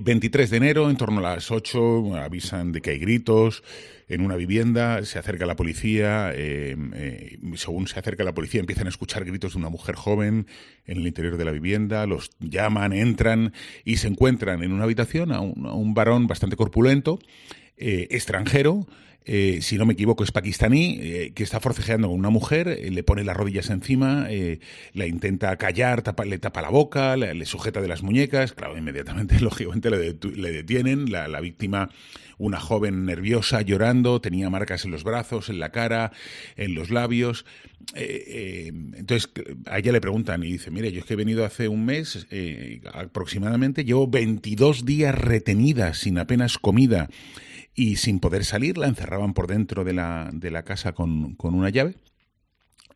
23 0.00 0.48
hmm. 0.48 0.50
de 0.50 0.56
enero, 0.56 0.90
en 0.90 0.96
torno 0.96 1.18
a 1.18 1.34
las 1.34 1.50
8, 1.50 2.16
avisan 2.16 2.72
de 2.72 2.80
que 2.80 2.90
hay 2.90 2.98
gritos 2.98 3.62
en 4.08 4.20
una 4.20 4.36
vivienda, 4.36 5.04
se 5.04 5.18
acerca 5.18 5.46
la 5.46 5.56
policía, 5.56 6.32
eh, 6.34 6.76
eh, 6.94 7.38
según 7.56 7.86
se 7.86 7.98
acerca 7.98 8.24
la 8.24 8.34
policía 8.34 8.60
empiezan 8.60 8.86
a 8.86 8.90
escuchar 8.90 9.24
gritos 9.24 9.52
de 9.52 9.58
una 9.58 9.70
mujer 9.70 9.94
joven 9.94 10.46
en 10.84 10.98
el 10.98 11.06
interior 11.06 11.36
de 11.36 11.44
la 11.44 11.52
vivienda, 11.52 12.06
los 12.06 12.30
llaman, 12.40 12.92
entran 12.92 13.52
y 13.84 13.96
se 13.96 14.08
encuentran 14.08 14.62
en 14.62 14.72
una 14.72 14.84
habitación 14.84 15.32
a 15.32 15.40
un, 15.40 15.94
varón 15.94 16.26
bastante 16.26 16.56
corpulento, 16.56 17.18
eh, 17.76 18.08
extranjero, 18.10 18.86
eh, 19.26 19.60
si 19.62 19.78
no 19.78 19.86
me 19.86 19.94
equivoco, 19.94 20.22
es 20.22 20.32
pakistaní, 20.32 20.98
eh, 21.00 21.32
que 21.34 21.44
está 21.44 21.58
forcejeando 21.58 22.08
con 22.08 22.18
una 22.18 22.28
mujer, 22.28 22.68
eh, 22.68 22.90
le 22.90 23.02
pone 23.02 23.24
las 23.24 23.34
rodillas 23.34 23.70
encima, 23.70 24.28
la 24.92 25.06
intenta 25.06 25.56
callar, 25.56 26.02
le 26.26 26.38
tapa 26.38 26.60
la 26.60 26.68
boca, 26.68 27.16
le, 27.16 27.46
sujeta 27.46 27.80
de 27.80 27.88
las 27.88 28.02
muñecas. 28.02 28.52
Claro, 28.52 28.76
inmediatamente, 28.76 29.40
lógicamente, 29.40 29.90
le, 29.90 30.52
detienen. 30.52 31.10
La, 31.10 31.26
la, 31.28 31.40
víctima, 31.40 31.90
una 32.36 32.60
joven 32.60 33.06
nerviosa, 33.06 33.62
llorando, 33.62 34.20
tenía 34.20 34.50
marcas 34.50 34.84
en 34.84 34.90
los 34.90 35.04
brazos, 35.04 35.48
en 35.48 35.58
la 35.58 35.70
cara, 35.70 36.12
en 36.56 36.74
los 36.74 36.90
labios. 36.90 37.46
entonces, 37.94 39.30
a 39.66 39.78
ella 39.78 39.92
le 39.92 40.00
preguntan 40.02 40.42
y 40.42 40.52
dice: 40.52 40.70
Mire, 40.70 40.92
yo 40.92 41.00
es 41.00 41.06
que 41.06 41.14
he 41.14 41.16
venido 41.16 41.46
hace 41.46 41.68
un 41.68 41.86
mes 41.86 42.26
aproximadamente, 42.92 43.84
llevo 43.84 44.06
22 44.06 44.84
días 44.84 45.14
retenida 45.14 45.94
sin 45.94 46.18
apenas 46.18 46.58
comida 46.58 47.08
y 47.74 47.96
sin 47.96 48.20
poder 48.20 48.44
salir 48.44 48.78
la 48.78 48.86
encerraban 48.86 49.34
por 49.34 49.46
dentro 49.46 49.84
de 49.84 49.92
la, 49.92 50.30
de 50.32 50.50
la 50.50 50.62
casa 50.64 50.92
con, 50.92 51.34
con 51.34 51.54
una 51.54 51.70
llave. 51.70 51.96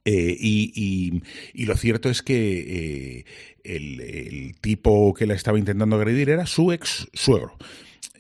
Eh, 0.04 0.36
y, 0.40 1.22
y, 1.52 1.66
lo 1.66 1.76
cierto 1.76 2.08
es 2.08 2.22
que 2.22 3.18
eh, 3.18 3.24
el, 3.62 4.00
el, 4.00 4.56
tipo 4.58 5.12
que 5.12 5.26
la 5.26 5.34
estaba 5.34 5.58
intentando 5.58 5.96
agredir 5.96 6.30
era 6.30 6.46
su 6.46 6.72
ex 6.72 7.08
suegro. 7.12 7.58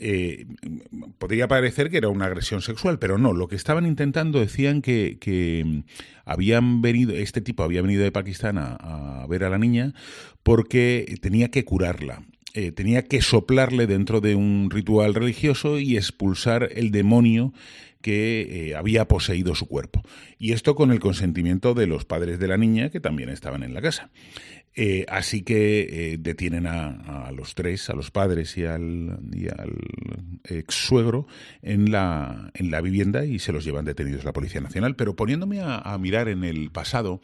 Eh, 0.00 0.46
podría 1.18 1.48
parecer 1.48 1.88
que 1.88 1.96
era 1.96 2.08
una 2.08 2.26
agresión 2.26 2.60
sexual, 2.60 2.98
pero 2.98 3.16
no. 3.16 3.32
Lo 3.32 3.48
que 3.48 3.56
estaban 3.56 3.86
intentando 3.86 4.38
decían 4.38 4.82
que, 4.82 5.18
que 5.18 5.84
habían 6.26 6.82
venido, 6.82 7.14
este 7.14 7.40
tipo 7.40 7.62
había 7.62 7.80
venido 7.80 8.02
de 8.02 8.12
Pakistán 8.12 8.58
a, 8.58 8.74
a 9.22 9.26
ver 9.26 9.44
a 9.44 9.50
la 9.50 9.58
niña 9.58 9.94
porque 10.42 11.16
tenía 11.22 11.50
que 11.50 11.64
curarla. 11.64 12.22
Eh, 12.54 12.72
tenía 12.72 13.04
que 13.04 13.20
soplarle 13.20 13.86
dentro 13.86 14.20
de 14.20 14.34
un 14.34 14.70
ritual 14.70 15.14
religioso 15.14 15.78
y 15.78 15.96
expulsar 15.96 16.70
el 16.74 16.90
demonio 16.90 17.52
que 18.00 18.70
eh, 18.70 18.74
había 18.74 19.06
poseído 19.06 19.54
su 19.54 19.66
cuerpo. 19.66 20.02
Y 20.38 20.52
esto 20.52 20.74
con 20.74 20.90
el 20.90 20.98
consentimiento 20.98 21.74
de 21.74 21.86
los 21.86 22.04
padres 22.04 22.38
de 22.38 22.48
la 22.48 22.56
niña, 22.56 22.90
que 22.90 23.00
también 23.00 23.28
estaban 23.28 23.62
en 23.62 23.74
la 23.74 23.82
casa. 23.82 24.10
Eh, 24.74 25.04
así 25.08 25.42
que 25.42 26.16
detienen 26.20 26.66
a, 26.66 27.32
los 27.32 27.56
tres, 27.56 27.90
a 27.90 27.94
los 27.94 28.12
padres 28.12 28.56
y 28.56 28.64
al, 28.64 29.18
ex 30.44 30.74
suegro, 30.74 31.26
en 31.62 31.90
la, 31.90 32.52
en 32.54 32.70
la 32.70 32.80
vivienda 32.80 33.24
y 33.24 33.40
se 33.40 33.52
los 33.52 33.64
llevan 33.64 33.84
detenidos 33.84 34.24
la 34.24 34.32
Policía 34.32 34.60
Nacional. 34.60 34.94
Pero 34.94 35.16
poniéndome 35.16 35.60
a 35.60 35.98
mirar 35.98 36.28
en 36.28 36.44
el 36.44 36.70
pasado, 36.70 37.20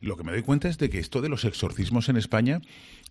lo 0.00 0.16
que 0.16 0.24
me 0.24 0.32
doy 0.32 0.42
cuenta 0.42 0.68
es 0.68 0.78
de 0.78 0.90
que 0.90 0.98
esto 0.98 1.20
de 1.20 1.28
los 1.28 1.44
exorcismos 1.44 2.08
en 2.08 2.16
España 2.16 2.60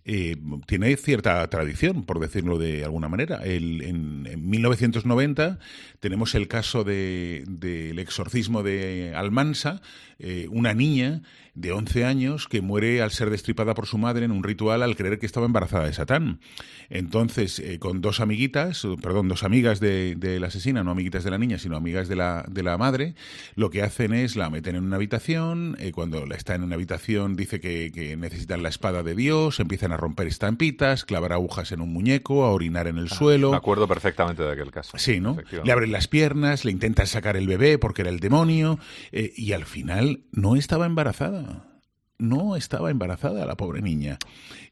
eh, 0.06 0.36
tiene 0.66 0.96
cierta 0.96 1.48
tradición, 1.48 2.04
por 2.04 2.20
decirlo 2.20 2.58
de 2.58 2.84
alguna 2.84 3.08
manera. 3.08 3.40
en, 3.44 4.24
1990 4.48 5.58
tenemos 6.00 6.34
el 6.34 6.48
caso 6.48 6.84
del 6.84 7.98
exorcismo 7.98 8.62
de 8.62 9.14
Almansa, 9.16 9.80
eh, 10.18 10.46
una 10.50 10.74
niña 10.74 11.22
de 11.54 11.72
11 11.72 12.04
años 12.04 12.48
que 12.48 12.60
muere 12.60 13.02
al 13.02 13.10
ser 13.10 13.30
destripada 13.30 13.74
por 13.74 13.86
su 13.86 13.98
madre 13.98 14.24
en 14.24 14.32
un 14.32 14.42
ritual 14.42 14.82
al 14.82 14.96
creer 14.96 15.18
que 15.18 15.26
estaba 15.26 15.46
embarazada 15.46 15.86
de 15.86 15.92
Satán. 15.92 16.40
Entonces, 16.88 17.58
eh, 17.58 17.78
con 17.78 18.00
dos 18.00 18.20
amiguitas, 18.20 18.86
perdón, 19.02 19.28
dos 19.28 19.44
amigas 19.44 19.80
de, 19.80 20.16
la 20.40 20.48
asesina, 20.48 20.84
no 20.84 20.90
amiguitas 20.90 21.24
de 21.24 21.30
la 21.30 21.38
niña, 21.38 21.58
sino 21.58 21.76
amigas 21.76 22.08
de 22.08 22.16
la, 22.16 22.44
de 22.48 22.62
la 22.62 22.76
madre, 22.78 23.14
lo 23.54 23.70
que 23.70 23.82
hacen 23.82 24.12
es 24.12 24.36
la 24.36 24.50
meten 24.50 24.76
en 24.76 24.84
una 24.84 24.96
habitación, 24.96 25.76
eh, 25.78 25.92
cuando 25.92 26.24
está 26.34 26.54
en 26.54 26.62
una 26.62 26.74
habitación 26.74 27.36
dice 27.36 27.60
que, 27.60 27.90
que, 27.92 28.16
necesitan 28.16 28.62
la 28.62 28.68
espada 28.68 29.02
de 29.02 29.14
Dios, 29.14 29.60
empiezan 29.60 29.92
a 29.92 29.93
romper 29.96 30.26
estampitas, 30.26 31.04
clavar 31.04 31.32
agujas 31.32 31.72
en 31.72 31.80
un 31.80 31.92
muñeco, 31.92 32.44
a 32.44 32.50
orinar 32.50 32.86
en 32.86 32.98
el 32.98 33.08
ah, 33.10 33.14
suelo. 33.14 33.50
Me 33.50 33.56
acuerdo 33.56 33.88
perfectamente 33.88 34.42
de 34.42 34.52
aquel 34.52 34.70
caso. 34.70 34.96
Sí, 34.98 35.20
¿no? 35.20 35.36
Le 35.64 35.72
abren 35.72 35.92
las 35.92 36.08
piernas, 36.08 36.64
le 36.64 36.72
intentan 36.72 37.06
sacar 37.06 37.36
el 37.36 37.46
bebé 37.46 37.78
porque 37.78 38.02
era 38.02 38.10
el 38.10 38.20
demonio, 38.20 38.78
y 39.12 39.52
al 39.52 39.64
final 39.64 40.24
no 40.32 40.56
estaba 40.56 40.86
embarazada 40.86 41.64
no 42.18 42.56
estaba 42.56 42.90
embarazada 42.90 43.46
la 43.46 43.56
pobre 43.56 43.82
niña. 43.82 44.18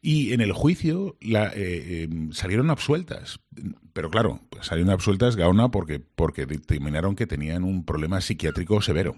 Y 0.00 0.32
en 0.32 0.40
el 0.40 0.52
juicio 0.52 1.16
la, 1.20 1.52
eh, 1.54 2.04
em, 2.04 2.32
salieron 2.32 2.70
absueltas. 2.70 3.40
Pero 3.92 4.10
claro, 4.10 4.40
pues 4.50 4.66
salieron 4.66 4.92
absueltas 4.92 5.36
Gaona 5.36 5.70
porque, 5.70 6.00
porque 6.00 6.46
determinaron 6.46 7.14
que 7.14 7.26
tenían 7.26 7.64
un 7.64 7.84
problema 7.84 8.20
psiquiátrico 8.20 8.80
severo. 8.80 9.14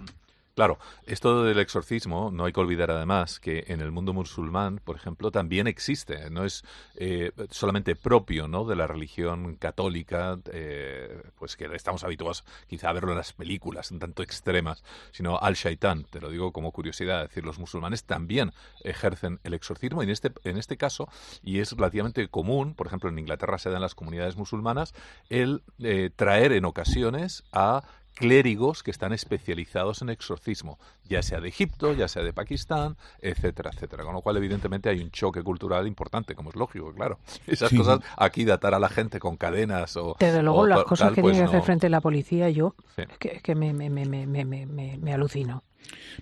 Claro, 0.54 0.78
esto 1.04 1.42
del 1.42 1.58
exorcismo, 1.58 2.30
no 2.32 2.44
hay 2.44 2.52
que 2.52 2.61
olvidar 2.61 2.88
además 2.92 3.40
que 3.40 3.64
en 3.66 3.80
el 3.80 3.90
mundo 3.90 4.12
musulmán, 4.12 4.80
por 4.84 4.94
ejemplo, 4.94 5.32
también 5.32 5.66
existe, 5.66 6.30
no 6.30 6.44
es 6.44 6.62
eh, 6.94 7.32
solamente 7.50 7.96
propio 7.96 8.46
¿no? 8.46 8.64
de 8.64 8.76
la 8.76 8.87
religión 8.87 9.56
católica, 9.56 10.38
eh, 10.52 11.25
pues 11.40 11.56
que 11.56 11.64
estamos 11.75 12.04
habituados 12.04 12.44
quizá 12.68 12.90
a 12.90 12.92
verlo 12.92 13.11
en 13.11 13.18
las 13.18 13.32
películas, 13.32 13.90
un 13.90 13.99
tanto 13.99 14.23
extremas, 14.23 14.84
sino 15.11 15.38
al-Shaitan, 15.40 16.04
te 16.04 16.20
lo 16.20 16.30
digo 16.30 16.52
como 16.52 16.70
curiosidad, 16.70 17.25
es 17.25 17.30
decir, 17.30 17.44
los 17.44 17.58
musulmanes 17.58 18.04
también 18.04 18.52
ejercen 18.84 19.40
el 19.42 19.54
exorcismo 19.54 20.02
y 20.02 20.04
en 20.04 20.11
este, 20.11 20.30
en 20.44 20.56
este 20.56 20.76
caso, 20.76 21.08
y 21.42 21.58
es 21.58 21.73
relativamente 21.73 22.28
común, 22.28 22.75
por 22.75 22.87
ejemplo 22.87 23.11
en 23.11 23.18
Inglaterra 23.18 23.58
se 23.58 23.70
da 23.70 23.76
en 23.76 23.82
las 23.82 23.96
comunidades 23.96 24.37
musulmanas, 24.37 24.94
el 25.30 25.64
eh, 25.80 26.11
traer 26.14 26.52
en 26.52 26.64
ocasiones 26.64 27.42
a 27.52 27.82
clérigos 28.14 28.83
que 28.83 28.90
están 28.90 29.12
especializados 29.12 30.02
en 30.02 30.09
exorcismo, 30.09 30.78
ya 31.09 31.23
sea 31.23 31.40
de 31.40 31.49
Egipto, 31.49 31.92
ya 31.92 32.09
sea 32.09 32.23
de 32.23 32.33
Pakistán, 32.33 32.97
etcétera, 33.21 33.71
etcétera. 33.75 34.04
Con 34.04 34.14
lo 34.14 34.23
cual, 34.23 34.37
evidentemente, 34.37 34.88
hay 34.88 35.00
un 35.00 35.11
choque 35.11 35.42
cultural 35.42 35.87
importante, 35.87 36.35
como 36.35 36.50
es 36.50 36.56
lógico, 36.56 36.92
claro. 36.92 37.18
Esas 37.47 37.73
cosas, 37.73 38.00
aquí 38.16 38.44
datar 38.44 38.75
a 38.75 38.78
la 38.78 38.88
gente 38.88 39.18
con 39.18 39.37
cadenas 39.37 39.97
o... 39.97 40.16
Desde 40.18 40.42
luego, 40.42 40.66
las 40.66 40.85
cosas 40.85 41.12
que 41.12 41.21
pues 41.21 41.35
tiene 41.35 41.47
que 41.47 41.50
hacer 41.50 41.64
frente 41.64 41.88
a 41.88 41.90
la 41.90 42.00
policía, 42.00 42.49
yo, 42.50 42.75
que, 43.18 43.40
que 43.40 43.54
me, 43.54 43.73
me, 43.73 43.90
me, 43.90 44.06
me 44.06 45.12
alucino. 45.12 45.62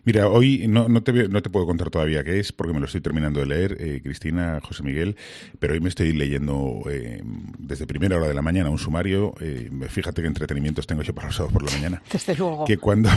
Mira, 0.04 0.28
hoy 0.28 0.66
no, 0.68 0.88
no, 0.88 1.02
te, 1.02 1.28
no 1.28 1.42
te 1.42 1.50
puedo 1.50 1.66
contar 1.66 1.90
todavía 1.90 2.24
qué 2.24 2.40
es, 2.40 2.52
porque 2.52 2.72
me 2.72 2.80
lo 2.80 2.86
estoy 2.86 3.00
terminando 3.00 3.40
de 3.40 3.46
leer, 3.46 3.76
eh, 3.78 4.00
Cristina, 4.02 4.60
José 4.62 4.82
Miguel, 4.82 5.16
pero 5.58 5.74
hoy 5.74 5.80
me 5.80 5.88
estoy 5.88 6.12
leyendo 6.12 6.82
eh, 6.90 7.22
desde 7.58 7.86
primera 7.86 8.16
hora 8.16 8.28
de 8.28 8.34
la 8.34 8.42
mañana 8.42 8.70
un 8.70 8.78
sumario. 8.78 9.34
Eh, 9.40 9.70
fíjate 9.88 10.22
qué 10.22 10.28
entretenimientos 10.28 10.86
tengo 10.86 11.02
yo 11.02 11.14
para 11.14 11.28
los 11.28 11.36
sábados 11.36 11.52
por 11.52 11.62
la 11.62 11.72
mañana. 11.72 12.02
Desde 12.12 12.34
luego. 12.34 12.64
Que 12.64 12.78
cuando, 12.78 13.10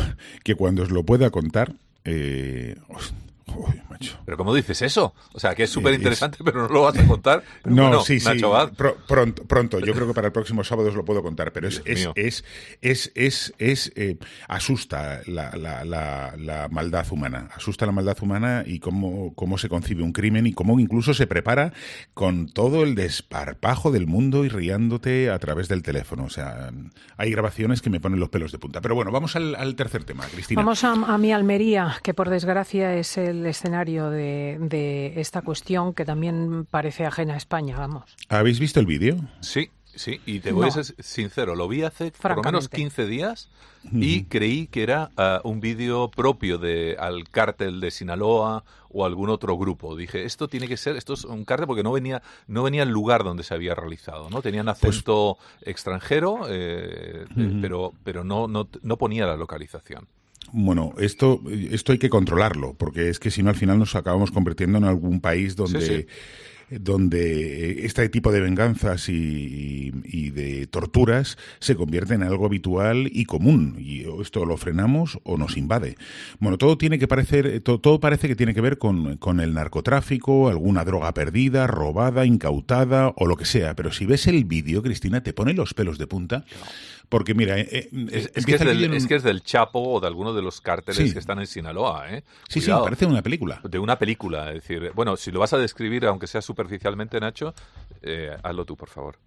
que 0.43 0.55
cuando 0.55 0.83
os 0.83 0.91
lo 0.91 1.03
pueda 1.03 1.29
contar, 1.29 1.73
eh, 3.47 3.81
pero 4.25 4.37
¿cómo 4.37 4.53
dices 4.53 4.81
eso? 4.81 5.13
O 5.33 5.39
sea, 5.39 5.55
que 5.55 5.63
es 5.63 5.69
súper 5.69 5.93
interesante, 5.93 6.39
pero 6.43 6.67
no 6.67 6.73
lo 6.73 6.81
vas 6.83 6.97
a 6.97 7.05
contar. 7.05 7.43
no, 7.65 8.01
sí, 8.01 8.19
sí. 8.19 8.41
pronto, 9.07 9.43
pronto. 9.43 9.79
Yo 9.79 9.93
creo 9.93 10.07
que 10.07 10.13
para 10.13 10.27
el 10.27 10.33
próximo 10.33 10.63
sábado 10.63 10.89
os 10.89 10.95
lo 10.95 11.05
puedo 11.05 11.21
contar, 11.21 11.51
pero 11.51 11.67
es, 11.67 11.81
es, 11.85 12.09
es, 12.81 13.11
es, 13.15 13.53
es, 13.57 13.91
eh, 13.95 14.17
asusta 14.47 15.21
la, 15.27 15.55
la, 15.55 15.85
la, 15.85 16.67
maldad 16.69 17.05
humana. 17.11 17.49
Asusta 17.55 17.85
la 17.85 17.91
maldad 17.91 18.17
humana 18.21 18.63
y 18.65 18.79
cómo, 18.79 19.33
cómo 19.35 19.57
se 19.57 19.69
concibe 19.69 20.03
un 20.03 20.11
crimen 20.11 20.47
y 20.47 20.53
cómo 20.53 20.79
incluso 20.79 21.13
se 21.13 21.27
prepara 21.27 21.73
con 22.13 22.47
todo 22.47 22.83
el 22.83 22.95
desparpajo 22.95 23.91
del 23.91 24.07
mundo 24.07 24.45
y 24.45 24.49
riándote 24.49 25.29
a 25.29 25.39
través 25.39 25.67
del 25.67 25.83
teléfono. 25.83 26.25
O 26.25 26.29
sea, 26.29 26.71
hay 27.17 27.31
grabaciones 27.31 27.81
que 27.81 27.89
me 27.89 27.99
ponen 27.99 28.19
los 28.19 28.29
pelos 28.29 28.51
de 28.51 28.59
punta. 28.59 28.81
Pero 28.81 28.95
bueno, 28.95 29.11
vamos 29.11 29.35
al, 29.35 29.75
tercer 29.75 30.03
tema, 30.03 30.25
Cristina. 30.25 30.61
Vamos 30.61 30.83
a, 30.83 30.91
a 30.91 31.17
mi 31.17 31.31
Almería, 31.31 31.97
que 32.01 32.13
por 32.13 32.29
desgracia 32.29 32.95
es 32.95 33.17
el 33.17 33.34
escenario 33.45 34.11
de, 34.11 34.57
de 34.59 35.19
esta 35.19 35.41
cuestión 35.41 35.93
que 35.93 36.05
también 36.05 36.65
parece 36.69 37.05
ajena 37.05 37.33
a 37.33 37.37
España, 37.37 37.77
vamos. 37.77 38.15
¿Habéis 38.29 38.59
visto 38.59 38.79
el 38.79 38.85
vídeo? 38.85 39.17
Sí, 39.39 39.71
Sí, 39.95 40.19
y 40.25 40.41
te 40.41 40.51
voy 40.51 40.67
a 40.67 40.71
ser 40.71 40.83
sincero, 41.01 41.55
lo 41.55 41.69
vi 41.69 41.83
hace 41.83 42.11
por 42.11 42.35
lo 42.35 42.43
menos 42.43 42.67
15 42.67 43.07
días 43.07 43.49
y 43.93 44.23
creí 44.25 44.67
que 44.67 44.83
era 44.83 45.09
ah, 45.15 45.39
un 45.45 45.61
vídeo 45.61 46.11
propio 46.11 46.57
de 46.57 46.97
al 46.99 47.29
cártel 47.29 47.79
de 47.79 47.91
Sinaloa 47.91 48.65
o 48.89 49.05
algún 49.05 49.29
otro 49.29 49.57
grupo. 49.57 49.95
Dije, 49.95 50.25
esto 50.25 50.49
tiene 50.49 50.67
que 50.67 50.75
ser, 50.75 50.97
esto 50.97 51.13
es 51.13 51.23
un 51.23 51.45
cártel 51.45 51.67
porque 51.67 51.83
no 51.83 51.93
venía 51.93 52.21
no 52.47 52.63
venía 52.63 52.83
el 52.83 52.89
lugar 52.89 53.23
donde 53.23 53.43
se 53.43 53.53
había 53.53 53.73
realizado, 53.73 54.29
¿no? 54.29 54.41
Tenían 54.41 54.65
pues 54.65 54.77
acento 54.77 55.37
extranjero, 55.61 56.41
eh, 56.49 57.25
eh, 57.37 57.57
pero 57.61 57.93
pero 58.03 58.25
no, 58.25 58.49
no 58.49 58.67
no 58.81 58.97
ponía 58.97 59.25
la 59.25 59.37
localización. 59.37 60.07
Bueno, 60.51 60.93
esto, 60.99 61.41
esto 61.49 61.91
hay 61.91 61.97
que 61.97 62.09
controlarlo, 62.09 62.73
porque 62.73 63.09
es 63.09 63.19
que 63.19 63.31
si 63.31 63.43
no 63.43 63.49
al 63.49 63.55
final 63.55 63.79
nos 63.79 63.95
acabamos 63.95 64.31
convirtiendo 64.31 64.77
en 64.77 64.85
algún 64.85 65.19
país 65.21 65.55
donde 65.55 66.07
donde 66.69 67.85
este 67.85 68.09
tipo 68.09 68.31
de 68.31 68.41
venganzas 68.41 69.09
y, 69.09 69.91
de 70.35 70.67
torturas 70.67 71.37
se 71.59 71.75
convierten 71.75 72.21
en 72.21 72.27
algo 72.27 72.45
habitual 72.45 73.09
y 73.11 73.25
común. 73.25 73.75
Y 73.79 74.05
esto 74.21 74.45
lo 74.45 74.57
frenamos 74.57 75.19
o 75.23 75.37
nos 75.37 75.55
invade. 75.55 75.95
Bueno, 76.39 76.57
todo 76.57 76.77
tiene 76.77 76.99
que 76.99 77.07
parecer, 77.07 77.61
todo, 77.61 77.99
parece 77.99 78.27
que 78.27 78.35
tiene 78.35 78.53
que 78.53 78.61
ver 78.61 78.77
con, 78.77 79.17
con, 79.17 79.39
el 79.39 79.53
narcotráfico, 79.53 80.49
alguna 80.49 80.83
droga 80.83 81.13
perdida, 81.13 81.67
robada, 81.67 82.25
incautada 82.25 83.13
o 83.15 83.27
lo 83.27 83.37
que 83.37 83.45
sea. 83.45 83.75
Pero 83.75 83.91
si 83.91 84.05
ves 84.05 84.27
el 84.27 84.43
vídeo, 84.45 84.81
Cristina, 84.81 85.21
te 85.21 85.33
pone 85.33 85.53
los 85.53 85.73
pelos 85.73 85.97
de 85.97 86.07
punta. 86.07 86.45
Porque 87.09 87.33
mira, 87.33 87.59
eh, 87.59 87.67
eh, 87.71 87.89
es, 88.33 88.45
que 88.45 88.55
es, 88.55 89.23
del, 89.23 89.43
Chapo 89.43 89.79
o 89.79 89.99
de 89.99 90.07
alguno 90.07 90.33
de 90.33 90.41
los 90.41 90.61
cárteles 90.61 91.13
que 91.13 91.19
están 91.19 91.39
en 91.39 91.47
Sinaloa. 91.47 92.11
¿eh? 92.11 92.23
Sí, 92.49 92.61
sí, 92.61 92.71
parece 92.71 93.05
una 93.05 93.21
película. 93.21 93.61
De 93.63 93.79
una 93.79 93.97
película. 93.97 94.49
Es 94.49 94.55
decir, 94.55 94.91
bueno, 94.95 95.15
si 95.17 95.31
lo 95.31 95.39
vas 95.39 95.53
a 95.53 95.57
describir, 95.57 96.05
aunque 96.05 96.27
sea 96.27 96.41
superficialmente, 96.41 97.19
Nacho, 97.19 97.53
eh, 98.01 98.35
hazlo 98.43 98.65
tú, 98.65 98.75
por 98.75 98.89
favor. 98.89 99.17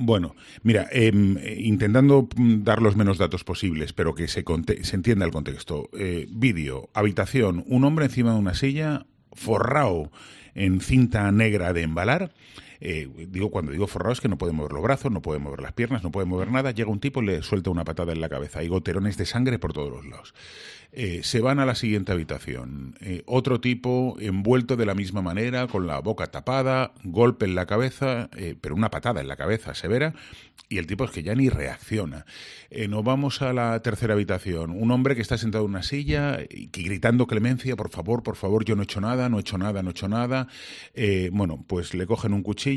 Bueno, 0.00 0.36
mira, 0.62 0.86
em, 0.92 1.36
intentando 1.58 2.28
mm, 2.36 2.62
dar 2.62 2.80
los 2.80 2.94
menos 2.94 3.18
datos 3.18 3.42
posibles, 3.42 3.92
pero 3.92 4.14
que 4.14 4.28
se, 4.28 4.44
se 4.82 4.96
entienda 4.96 5.26
el 5.26 5.32
contexto. 5.32 5.90
Eh, 5.92 6.26
vídeo, 6.30 6.88
habitación, 6.94 7.64
un 7.66 7.84
hombre 7.84 8.04
encima 8.04 8.32
de 8.32 8.38
una 8.38 8.54
silla, 8.54 9.06
forrado 9.32 10.12
en 10.54 10.80
cinta 10.80 11.30
negra 11.32 11.72
de 11.72 11.82
embalar. 11.82 12.32
Eh, 12.80 13.08
digo, 13.28 13.50
cuando 13.50 13.72
digo 13.72 13.86
forrado 13.86 14.12
es 14.12 14.20
que 14.20 14.28
no 14.28 14.38
puede 14.38 14.52
mover 14.52 14.72
los 14.72 14.82
brazos, 14.82 15.10
no 15.10 15.20
puede 15.20 15.40
mover 15.40 15.60
las 15.60 15.72
piernas, 15.72 16.02
no 16.02 16.10
puede 16.10 16.26
mover 16.26 16.50
nada. 16.50 16.70
Llega 16.70 16.90
un 16.90 17.00
tipo 17.00 17.22
y 17.22 17.26
le 17.26 17.42
suelta 17.42 17.70
una 17.70 17.84
patada 17.84 18.12
en 18.12 18.20
la 18.20 18.28
cabeza. 18.28 18.60
Hay 18.60 18.68
goterones 18.68 19.16
de 19.16 19.26
sangre 19.26 19.58
por 19.58 19.72
todos 19.72 19.90
los 19.90 20.06
lados. 20.06 20.34
Eh, 20.90 21.20
se 21.22 21.40
van 21.40 21.60
a 21.60 21.66
la 21.66 21.74
siguiente 21.74 22.12
habitación. 22.12 22.96
Eh, 23.00 23.22
otro 23.26 23.60
tipo 23.60 24.16
envuelto 24.20 24.76
de 24.76 24.86
la 24.86 24.94
misma 24.94 25.20
manera, 25.20 25.66
con 25.66 25.86
la 25.86 25.98
boca 26.00 26.28
tapada, 26.28 26.92
golpe 27.04 27.44
en 27.44 27.54
la 27.54 27.66
cabeza, 27.66 28.30
pero 28.60 28.74
una 28.74 28.90
patada 28.90 29.20
en 29.20 29.28
la 29.28 29.36
cabeza 29.36 29.74
severa, 29.74 30.14
y 30.70 30.78
el 30.78 30.86
tipo 30.86 31.04
es 31.04 31.10
que 31.10 31.22
ya 31.22 31.34
ni 31.34 31.48
reacciona. 31.50 32.24
nos 32.88 33.04
vamos 33.04 33.42
a 33.42 33.52
la 33.52 33.80
tercera 33.80 34.14
habitación. 34.14 34.70
Un 34.70 34.90
hombre 34.90 35.14
que 35.14 35.22
está 35.22 35.36
sentado 35.36 35.64
en 35.64 35.70
una 35.70 35.82
silla 35.82 36.38
y 36.48 36.68
gritando 36.72 37.26
clemencia, 37.26 37.76
por 37.76 37.90
favor, 37.90 38.22
por 38.22 38.36
favor, 38.36 38.64
yo 38.64 38.74
no 38.74 38.82
he 38.82 38.84
hecho 38.84 39.00
nada, 39.00 39.28
no 39.28 39.38
he 39.38 39.40
hecho 39.40 39.58
nada, 39.58 39.82
no 39.82 39.90
he 39.90 39.92
hecho 39.92 40.08
nada. 40.08 40.48
bueno, 41.32 41.64
pues 41.66 41.94
le 41.94 42.06
cogen 42.06 42.32
un 42.32 42.42
cuchillo 42.42 42.67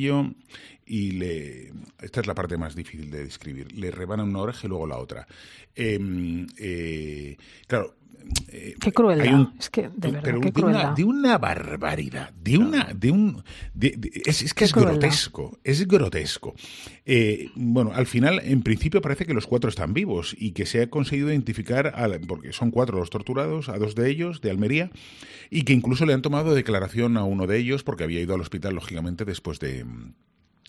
y 0.85 1.11
le... 1.11 1.71
Esta 2.01 2.21
es 2.21 2.27
la 2.27 2.35
parte 2.35 2.57
más 2.57 2.75
difícil 2.75 3.09
de 3.11 3.23
describir. 3.23 3.71
Le 3.73 3.91
rebanan 3.91 4.29
una 4.29 4.39
oreja 4.39 4.65
y 4.65 4.69
luego 4.69 4.87
la 4.87 4.97
otra. 4.97 5.27
Em, 5.75 6.47
claro, 7.67 7.95
eh, 7.95 8.00
qué 8.79 8.91
crueldad. 8.91 9.49
es 9.59 9.69
que, 9.69 9.89
de 9.95 10.11
verdad, 10.11 10.33
de, 10.33 10.61
una, 10.63 10.93
de, 10.93 11.03
una, 11.03 11.37
barbaridad. 11.37 12.31
De 12.33 12.57
una. 12.57 12.89
De 12.93 13.11
un, 13.11 13.43
es, 13.79 14.53
que 14.53 14.65
es 14.65 14.73
grotesco. 14.73 15.59
Es 15.63 15.87
grotesco. 15.87 16.53
Eh, 17.05 17.49
bueno, 17.55 17.91
al 17.93 18.05
final, 18.05 18.41
en 18.43 18.61
principio, 18.61 19.01
parece 19.01 19.25
que 19.25 19.33
los 19.33 19.47
cuatro 19.47 19.69
están 19.69 19.93
vivos 19.93 20.35
y 20.37 20.51
que 20.51 20.65
se 20.65 20.81
ha 20.81 20.89
conseguido 20.89 21.29
identificar, 21.29 21.93
porque 22.27 22.53
son 22.53 22.71
cuatro 22.71 22.97
los 22.97 23.09
torturados, 23.09 23.69
a 23.69 23.77
dos 23.77 23.95
de 23.95 24.09
ellos, 24.09 24.41
de 24.41 24.51
Almería, 24.51 24.91
y 25.49 25.63
que 25.63 25.73
incluso 25.73 26.05
le 26.05 26.13
han 26.13 26.21
tomado 26.21 26.53
declaración 26.53 27.17
a 27.17 27.23
uno 27.23 27.47
de 27.47 27.57
ellos 27.57 27.83
porque 27.83 28.03
había 28.03 28.21
ido 28.21 28.35
al 28.35 28.41
hospital, 28.41 28.75
lógicamente, 28.75 29.25
después 29.25 29.59
de. 29.59 29.85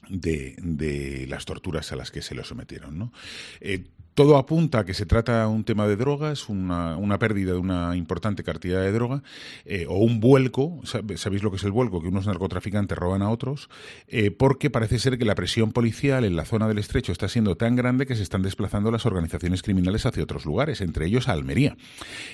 De, 0.08 1.26
las 1.28 1.44
torturas 1.44 1.92
a 1.92 1.96
las 1.96 2.10
que 2.10 2.22
se 2.22 2.34
le 2.34 2.42
sometieron. 2.42 2.98
¿no? 2.98 3.12
Eh, 3.60 3.84
todo 4.14 4.36
apunta 4.36 4.80
a 4.80 4.84
que 4.84 4.94
se 4.94 5.06
trata 5.06 5.48
un 5.48 5.64
tema 5.64 5.86
de 5.86 5.96
drogas, 5.96 6.48
una, 6.48 7.18
pérdida 7.18 7.52
de 7.52 7.58
una 7.58 7.96
importante 7.96 8.42
cantidad 8.42 8.80
de 8.80 8.92
droga, 8.92 9.22
eh, 9.64 9.86
o 9.88 9.98
un 9.98 10.20
vuelco, 10.20 10.80
sabéis 10.84 11.42
lo 11.42 11.50
que 11.50 11.56
es 11.56 11.64
el 11.64 11.72
vuelco, 11.72 12.02
que 12.02 12.08
unos 12.08 12.26
narcotraficantes 12.26 12.96
roban 12.98 13.22
a 13.22 13.30
otros, 13.30 13.70
eh, 14.08 14.30
porque 14.30 14.70
parece 14.70 14.98
ser 14.98 15.18
que 15.18 15.24
la 15.24 15.34
presión 15.34 15.72
policial 15.72 16.24
en 16.24 16.36
la 16.36 16.44
zona 16.44 16.68
del 16.68 16.78
estrecho 16.78 17.12
está 17.12 17.28
siendo 17.28 17.56
tan 17.56 17.76
grande 17.76 18.06
que 18.06 18.16
se 18.16 18.22
están 18.22 18.42
desplazando 18.42 18.90
las 18.90 19.06
organizaciones 19.06 19.62
criminales 19.62 20.04
hacia 20.04 20.22
otros 20.22 20.44
lugares, 20.44 20.80
entre 20.80 21.06
ellos 21.06 21.28
a 21.28 21.32
Almería. 21.32 21.76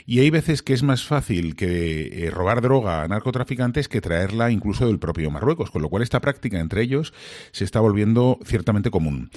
Y 0.07 0.21
hay 0.21 0.31
veces 0.31 0.63
que 0.63 0.73
es 0.73 0.83
más 0.83 1.05
fácil 1.05 1.55
que 1.55 2.27
eh, 2.27 2.31
robar 2.31 2.61
droga 2.61 3.03
a 3.03 3.09
narcotraficantes 3.09 3.89
que 3.89 4.01
traerla 4.01 4.51
incluso 4.51 4.87
del 4.87 4.99
propio 4.99 5.31
Marruecos, 5.31 5.71
con 5.71 5.83
lo 5.83 5.89
cual 5.89 6.03
esta 6.03 6.21
práctica 6.21 6.59
entre 6.59 6.83
ellos 6.83 7.13
se 7.53 7.65
está 7.65 7.81
volviendo 7.81 8.39
ciertamente 8.45 8.91
común. 8.91 9.31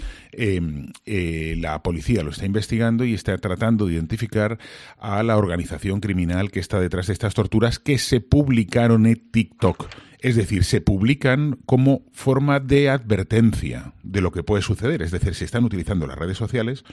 la 1.06 1.84
policía, 1.84 2.24
está 2.32 2.46
investigando 2.46 3.06
y 3.06 3.14
está 3.14 3.38
tratando 3.38 3.86
de 3.86 3.94
identificar 3.94 4.58
a 4.98 5.22
la 5.24 5.38
organización 5.38 6.00
criminal 6.00 6.52
que 6.52 6.60
está 6.60 6.80
detrás 6.80 7.08
de 7.08 7.14
estas 7.14 7.34
torturas 7.34 7.80
que 7.80 7.98
se 7.98 8.22
publicaron 8.22 9.06
en 9.06 9.32
TikTok. 9.32 9.88
Es 10.20 10.36
decir, 10.36 10.64
se 10.64 10.82
publican 10.82 11.58
como 11.66 12.04
forma 12.12 12.60
de 12.60 12.90
advertencia 12.90 13.94
de 14.04 14.22
lo 14.22 14.32
que 14.32 14.44
puede 14.44 14.62
suceder. 14.62 15.02
Es 15.02 15.12
decir, 15.12 15.34
se 15.34 15.46
están 15.46 15.64
utilizando 15.64 16.06
las 16.06 16.18
redes 16.18 16.38
sociales 16.38 16.84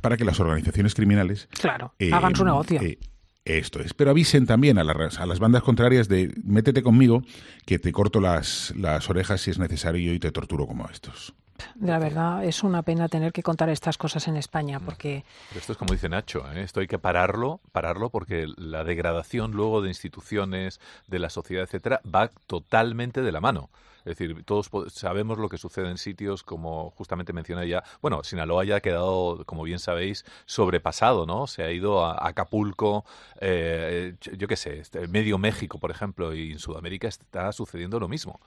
para 0.00 0.16
que 0.16 0.24
las 0.24 0.38
organizaciones 0.38 0.94
criminales 0.94 1.48
claro, 1.60 1.94
eh, 1.98 2.12
hagan 2.12 2.36
su 2.36 2.44
negocio. 2.44 2.80
Eh, 2.80 2.98
esto 3.44 3.80
es. 3.80 3.94
Pero 3.94 4.10
avisen 4.10 4.46
también 4.46 4.78
a, 4.78 4.82
a, 4.82 5.26
las 5.26 5.38
bandas 5.38 5.62
contrarias 5.62 6.08
de 6.08 6.32
métete 6.44 6.82
conmigo 6.82 7.22
que 7.66 7.78
te 7.78 7.92
corto 7.92 8.20
las, 8.20 8.74
las 8.76 9.08
orejas 9.10 9.40
si 9.40 9.50
es 9.50 9.58
necesario 9.58 10.12
y 10.12 10.18
te 10.18 10.30
torturo 10.30 10.66
como 10.66 10.86
a 10.86 10.90
estos. 10.90 11.34
La 11.80 11.98
verdad 11.98 12.44
es 12.44 12.62
una 12.62 12.82
pena 12.82 13.08
tener 13.08 13.32
que 13.32 13.42
contar 13.42 13.68
estas 13.68 13.98
cosas 13.98 14.28
en 14.28 14.36
España 14.36 14.80
porque... 14.80 15.24
esto 15.54 15.72
es 15.72 15.78
como 15.78 15.92
dice 15.92 16.08
Nacho, 16.08 16.44
¿eh? 16.52 16.62
esto 16.62 16.80
hay 16.80 16.86
que 16.86 16.98
pararlo, 16.98 17.60
pararlo 17.72 18.10
porque 18.10 18.46
la 18.56 18.84
degradación 18.84 19.52
luego 19.52 19.82
de 19.82 19.88
instituciones, 19.88 20.80
de 21.06 21.18
la 21.18 21.30
sociedad, 21.30 21.64
etcétera, 21.64 22.00
va 22.04 22.28
totalmente 22.46 23.22
de 23.22 23.32
la 23.32 23.40
mano. 23.40 23.70
Es 24.08 24.16
decir, 24.16 24.42
todos 24.44 24.70
sabemos 24.90 25.38
lo 25.38 25.50
que 25.50 25.58
sucede 25.58 25.90
en 25.90 25.98
sitios 25.98 26.42
como 26.42 26.90
justamente 26.92 27.34
mencioné 27.34 27.68
ya. 27.68 27.84
Bueno, 28.00 28.24
Sinaloa 28.24 28.64
ya 28.64 28.76
ha 28.76 28.80
quedado, 28.80 29.44
como 29.44 29.64
bien 29.64 29.78
sabéis, 29.78 30.24
sobrepasado, 30.46 31.26
¿no? 31.26 31.46
Se 31.46 31.62
ha 31.62 31.70
ido 31.70 32.04
a 32.04 32.26
Acapulco, 32.26 33.04
eh, 33.40 34.14
yo 34.20 34.48
qué 34.48 34.56
sé, 34.56 34.78
este, 34.78 35.06
medio 35.08 35.36
México, 35.36 35.78
por 35.78 35.90
ejemplo, 35.90 36.34
y 36.34 36.52
en 36.52 36.58
Sudamérica 36.58 37.06
está 37.06 37.52
sucediendo 37.52 38.00
lo 38.00 38.08
mismo 38.08 38.40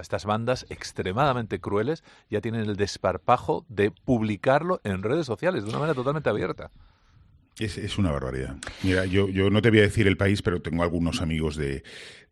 estas 0.00 0.24
bandas 0.24 0.66
extremadamente 0.70 1.60
crueles 1.60 2.02
ya 2.30 2.40
tienen 2.40 2.62
el 2.62 2.76
desparpajo 2.76 3.64
de 3.68 3.90
publicarlo 3.90 4.80
en 4.84 5.02
redes 5.02 5.26
sociales 5.26 5.64
de 5.64 5.70
una 5.70 5.78
manera 5.78 5.94
totalmente 5.94 6.30
abierta. 6.30 6.70
Es, 7.64 7.78
es, 7.78 7.98
una 7.98 8.10
barbaridad. 8.10 8.56
Mira, 8.82 9.06
yo, 9.06 9.28
yo 9.28 9.50
no 9.50 9.62
te 9.62 9.70
voy 9.70 9.80
a 9.80 9.82
decir 9.82 10.06
el 10.06 10.16
país, 10.16 10.42
pero 10.42 10.60
tengo 10.62 10.82
algunos 10.82 11.22
amigos 11.22 11.56
de, 11.56 11.82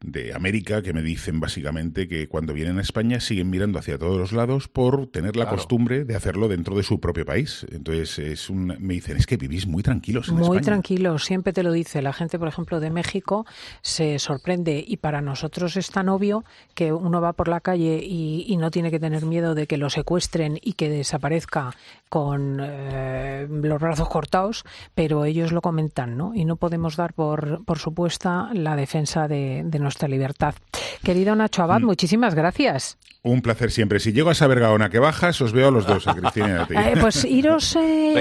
de 0.02 0.32
América 0.32 0.82
que 0.82 0.92
me 0.92 1.02
dicen 1.02 1.40
básicamente 1.40 2.08
que 2.08 2.26
cuando 2.26 2.54
vienen 2.54 2.78
a 2.78 2.80
España 2.80 3.20
siguen 3.20 3.50
mirando 3.50 3.78
hacia 3.78 3.98
todos 3.98 4.18
los 4.18 4.32
lados 4.32 4.66
por 4.66 5.06
tener 5.08 5.36
la 5.36 5.48
costumbre 5.48 6.04
de 6.04 6.16
hacerlo 6.16 6.48
dentro 6.48 6.74
de 6.74 6.82
su 6.82 7.00
propio 7.00 7.26
país. 7.26 7.66
Entonces 7.70 8.18
es 8.18 8.48
un, 8.48 8.76
me 8.78 8.94
dicen, 8.94 9.18
es 9.18 9.26
que 9.26 9.36
vivís 9.36 9.66
muy 9.66 9.82
tranquilos 9.82 10.28
en 10.28 10.36
Muy 10.36 10.60
tranquilos, 10.60 11.24
siempre 11.24 11.52
te 11.52 11.62
lo 11.62 11.72
dice. 11.72 12.00
La 12.00 12.14
gente, 12.14 12.38
por 12.38 12.48
ejemplo, 12.48 12.80
de 12.80 12.90
México 12.90 13.46
se 13.82 14.18
sorprende 14.18 14.82
y 14.86 14.96
para 14.96 15.20
nosotros 15.20 15.76
es 15.76 15.90
tan 15.90 16.08
obvio 16.08 16.44
que 16.74 16.92
uno 16.92 17.20
va 17.20 17.34
por 17.34 17.48
la 17.48 17.60
calle 17.60 18.02
y, 18.02 18.56
no 18.60 18.70
tiene 18.70 18.90
que 18.90 19.00
tener 19.00 19.24
miedo 19.24 19.54
de 19.54 19.66
que 19.66 19.78
lo 19.78 19.88
secuestren 19.88 20.58
y 20.60 20.74
que 20.74 20.90
desaparezca 20.90 21.74
con 22.10 22.58
eh, 22.60 23.46
los 23.48 23.80
brazos 23.80 24.08
cortados, 24.08 24.64
pero 24.94 25.24
ellos 25.24 25.52
lo 25.52 25.62
comentan, 25.62 26.18
¿no? 26.18 26.34
Y 26.34 26.44
no 26.44 26.56
podemos 26.56 26.96
dar 26.96 27.14
por, 27.14 27.64
por 27.64 27.78
supuesta 27.78 28.50
la 28.52 28.76
defensa 28.76 29.28
de, 29.28 29.62
de 29.64 29.78
nuestra 29.78 30.08
libertad. 30.08 30.54
Querido 31.02 31.34
Nacho 31.36 31.62
Abad, 31.62 31.80
mm. 31.80 31.86
muchísimas 31.86 32.34
gracias. 32.34 32.98
Un 33.22 33.42
placer 33.42 33.70
siempre. 33.70 34.00
Si 34.00 34.12
llego 34.14 34.30
a 34.30 34.34
saber 34.34 34.60
Gaona 34.60 34.88
que 34.88 34.98
bajas, 34.98 35.38
os 35.42 35.52
veo 35.52 35.68
a 35.68 35.70
los 35.70 35.86
dos, 35.86 36.08
a 36.08 36.14
Cristina 36.14 36.66
y 36.70 36.74
a 36.74 36.92
eh, 36.92 36.94
pues 36.98 37.22
iros 37.26 37.76
eh, 37.76 38.14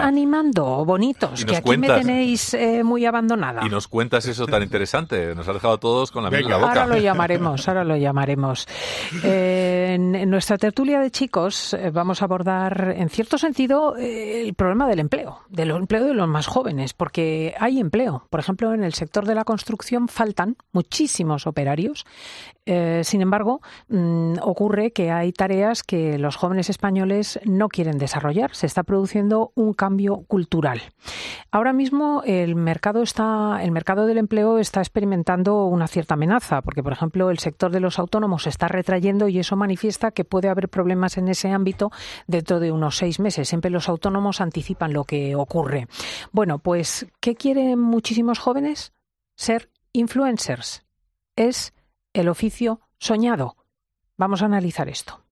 animando, 0.00 0.82
bonitos, 0.86 1.44
que 1.44 1.56
aquí 1.56 1.76
me 1.76 1.88
tenéis 1.88 2.54
eh, 2.54 2.82
muy 2.82 3.04
abandonada. 3.04 3.66
Y 3.66 3.68
nos 3.68 3.86
cuentas 3.86 4.24
eso 4.26 4.46
tan 4.46 4.62
interesante. 4.62 5.34
Nos 5.34 5.46
ha 5.48 5.52
dejado 5.52 5.74
a 5.74 5.78
todos 5.78 6.10
con 6.10 6.22
la 6.22 6.30
en 6.30 6.48
la 6.48 6.56
boca. 6.56 6.68
Ahora 6.68 6.86
lo 6.86 6.96
llamaremos, 6.96 7.68
ahora 7.68 7.84
lo 7.84 7.96
llamaremos. 7.98 8.66
en 9.22 10.30
nuestra 10.30 10.56
tertulia 10.56 11.00
de 11.00 11.10
chicos 11.10 11.76
vamos 11.92 12.22
a 12.22 12.24
abordar, 12.24 12.94
en 12.96 13.10
cierto 13.10 13.36
sentido, 13.36 13.94
el 13.96 14.54
problema 14.54 14.88
del 14.88 15.00
empleo, 15.00 15.40
del 15.50 15.70
empleo 15.70 16.04
de 16.04 16.14
los 16.14 16.28
más 16.28 16.46
jóvenes, 16.46 16.94
porque 16.94 17.54
hay 17.60 17.78
empleo. 17.78 18.26
Por 18.30 18.40
ejemplo, 18.40 18.72
en 18.72 18.84
el 18.84 18.94
sector 18.94 19.26
de 19.26 19.34
la 19.34 19.44
construcción 19.44 20.08
faltan 20.08 20.56
muchísimos 20.72 21.46
operarios. 21.46 22.06
Sin 22.66 23.22
embargo, 23.22 23.60
mm, 23.88 24.34
ocurre 24.42 24.92
que 24.92 25.10
hay 25.10 25.32
tareas 25.32 25.82
que 25.82 26.18
los 26.18 26.36
jóvenes 26.36 26.68
españoles 26.68 27.38
no 27.44 27.68
quieren 27.68 27.98
desarrollar. 27.98 28.54
Se 28.54 28.66
está 28.66 28.82
produciendo 28.82 29.52
un 29.54 29.72
cambio 29.72 30.24
cultural. 30.26 30.82
Ahora 31.50 31.72
mismo 31.72 32.22
el 32.24 32.56
mercado 32.56 33.02
está, 33.02 33.60
el 33.62 33.70
mercado 33.70 34.06
del 34.06 34.18
empleo 34.18 34.58
está 34.58 34.80
experimentando 34.80 35.66
una 35.66 35.86
cierta 35.86 36.14
amenaza, 36.14 36.62
porque 36.62 36.82
por 36.82 36.92
ejemplo 36.92 37.30
el 37.30 37.38
sector 37.38 37.70
de 37.70 37.80
los 37.80 37.98
autónomos 37.98 38.44
se 38.44 38.50
está 38.50 38.68
retrayendo 38.68 39.28
y 39.28 39.38
eso 39.38 39.56
manifiesta 39.56 40.10
que 40.10 40.24
puede 40.24 40.48
haber 40.48 40.68
problemas 40.68 41.18
en 41.18 41.28
ese 41.28 41.50
ámbito 41.50 41.90
dentro 42.26 42.60
de 42.60 42.72
unos 42.72 42.96
seis 42.96 43.20
meses. 43.20 43.48
Siempre 43.48 43.70
los 43.70 43.88
autónomos 43.88 44.40
anticipan 44.40 44.92
lo 44.92 45.04
que 45.04 45.36
ocurre. 45.36 45.86
Bueno, 46.32 46.58
pues 46.58 47.06
¿qué 47.20 47.34
quieren 47.34 47.78
muchísimos 47.78 48.38
jóvenes? 48.38 48.92
Ser 49.36 49.70
influencers. 49.92 50.84
Es 51.36 51.74
el 52.20 52.28
oficio 52.28 52.80
soñado. 52.98 53.56
Vamos 54.16 54.42
a 54.42 54.46
analizar 54.46 54.88
esto. 54.88 55.22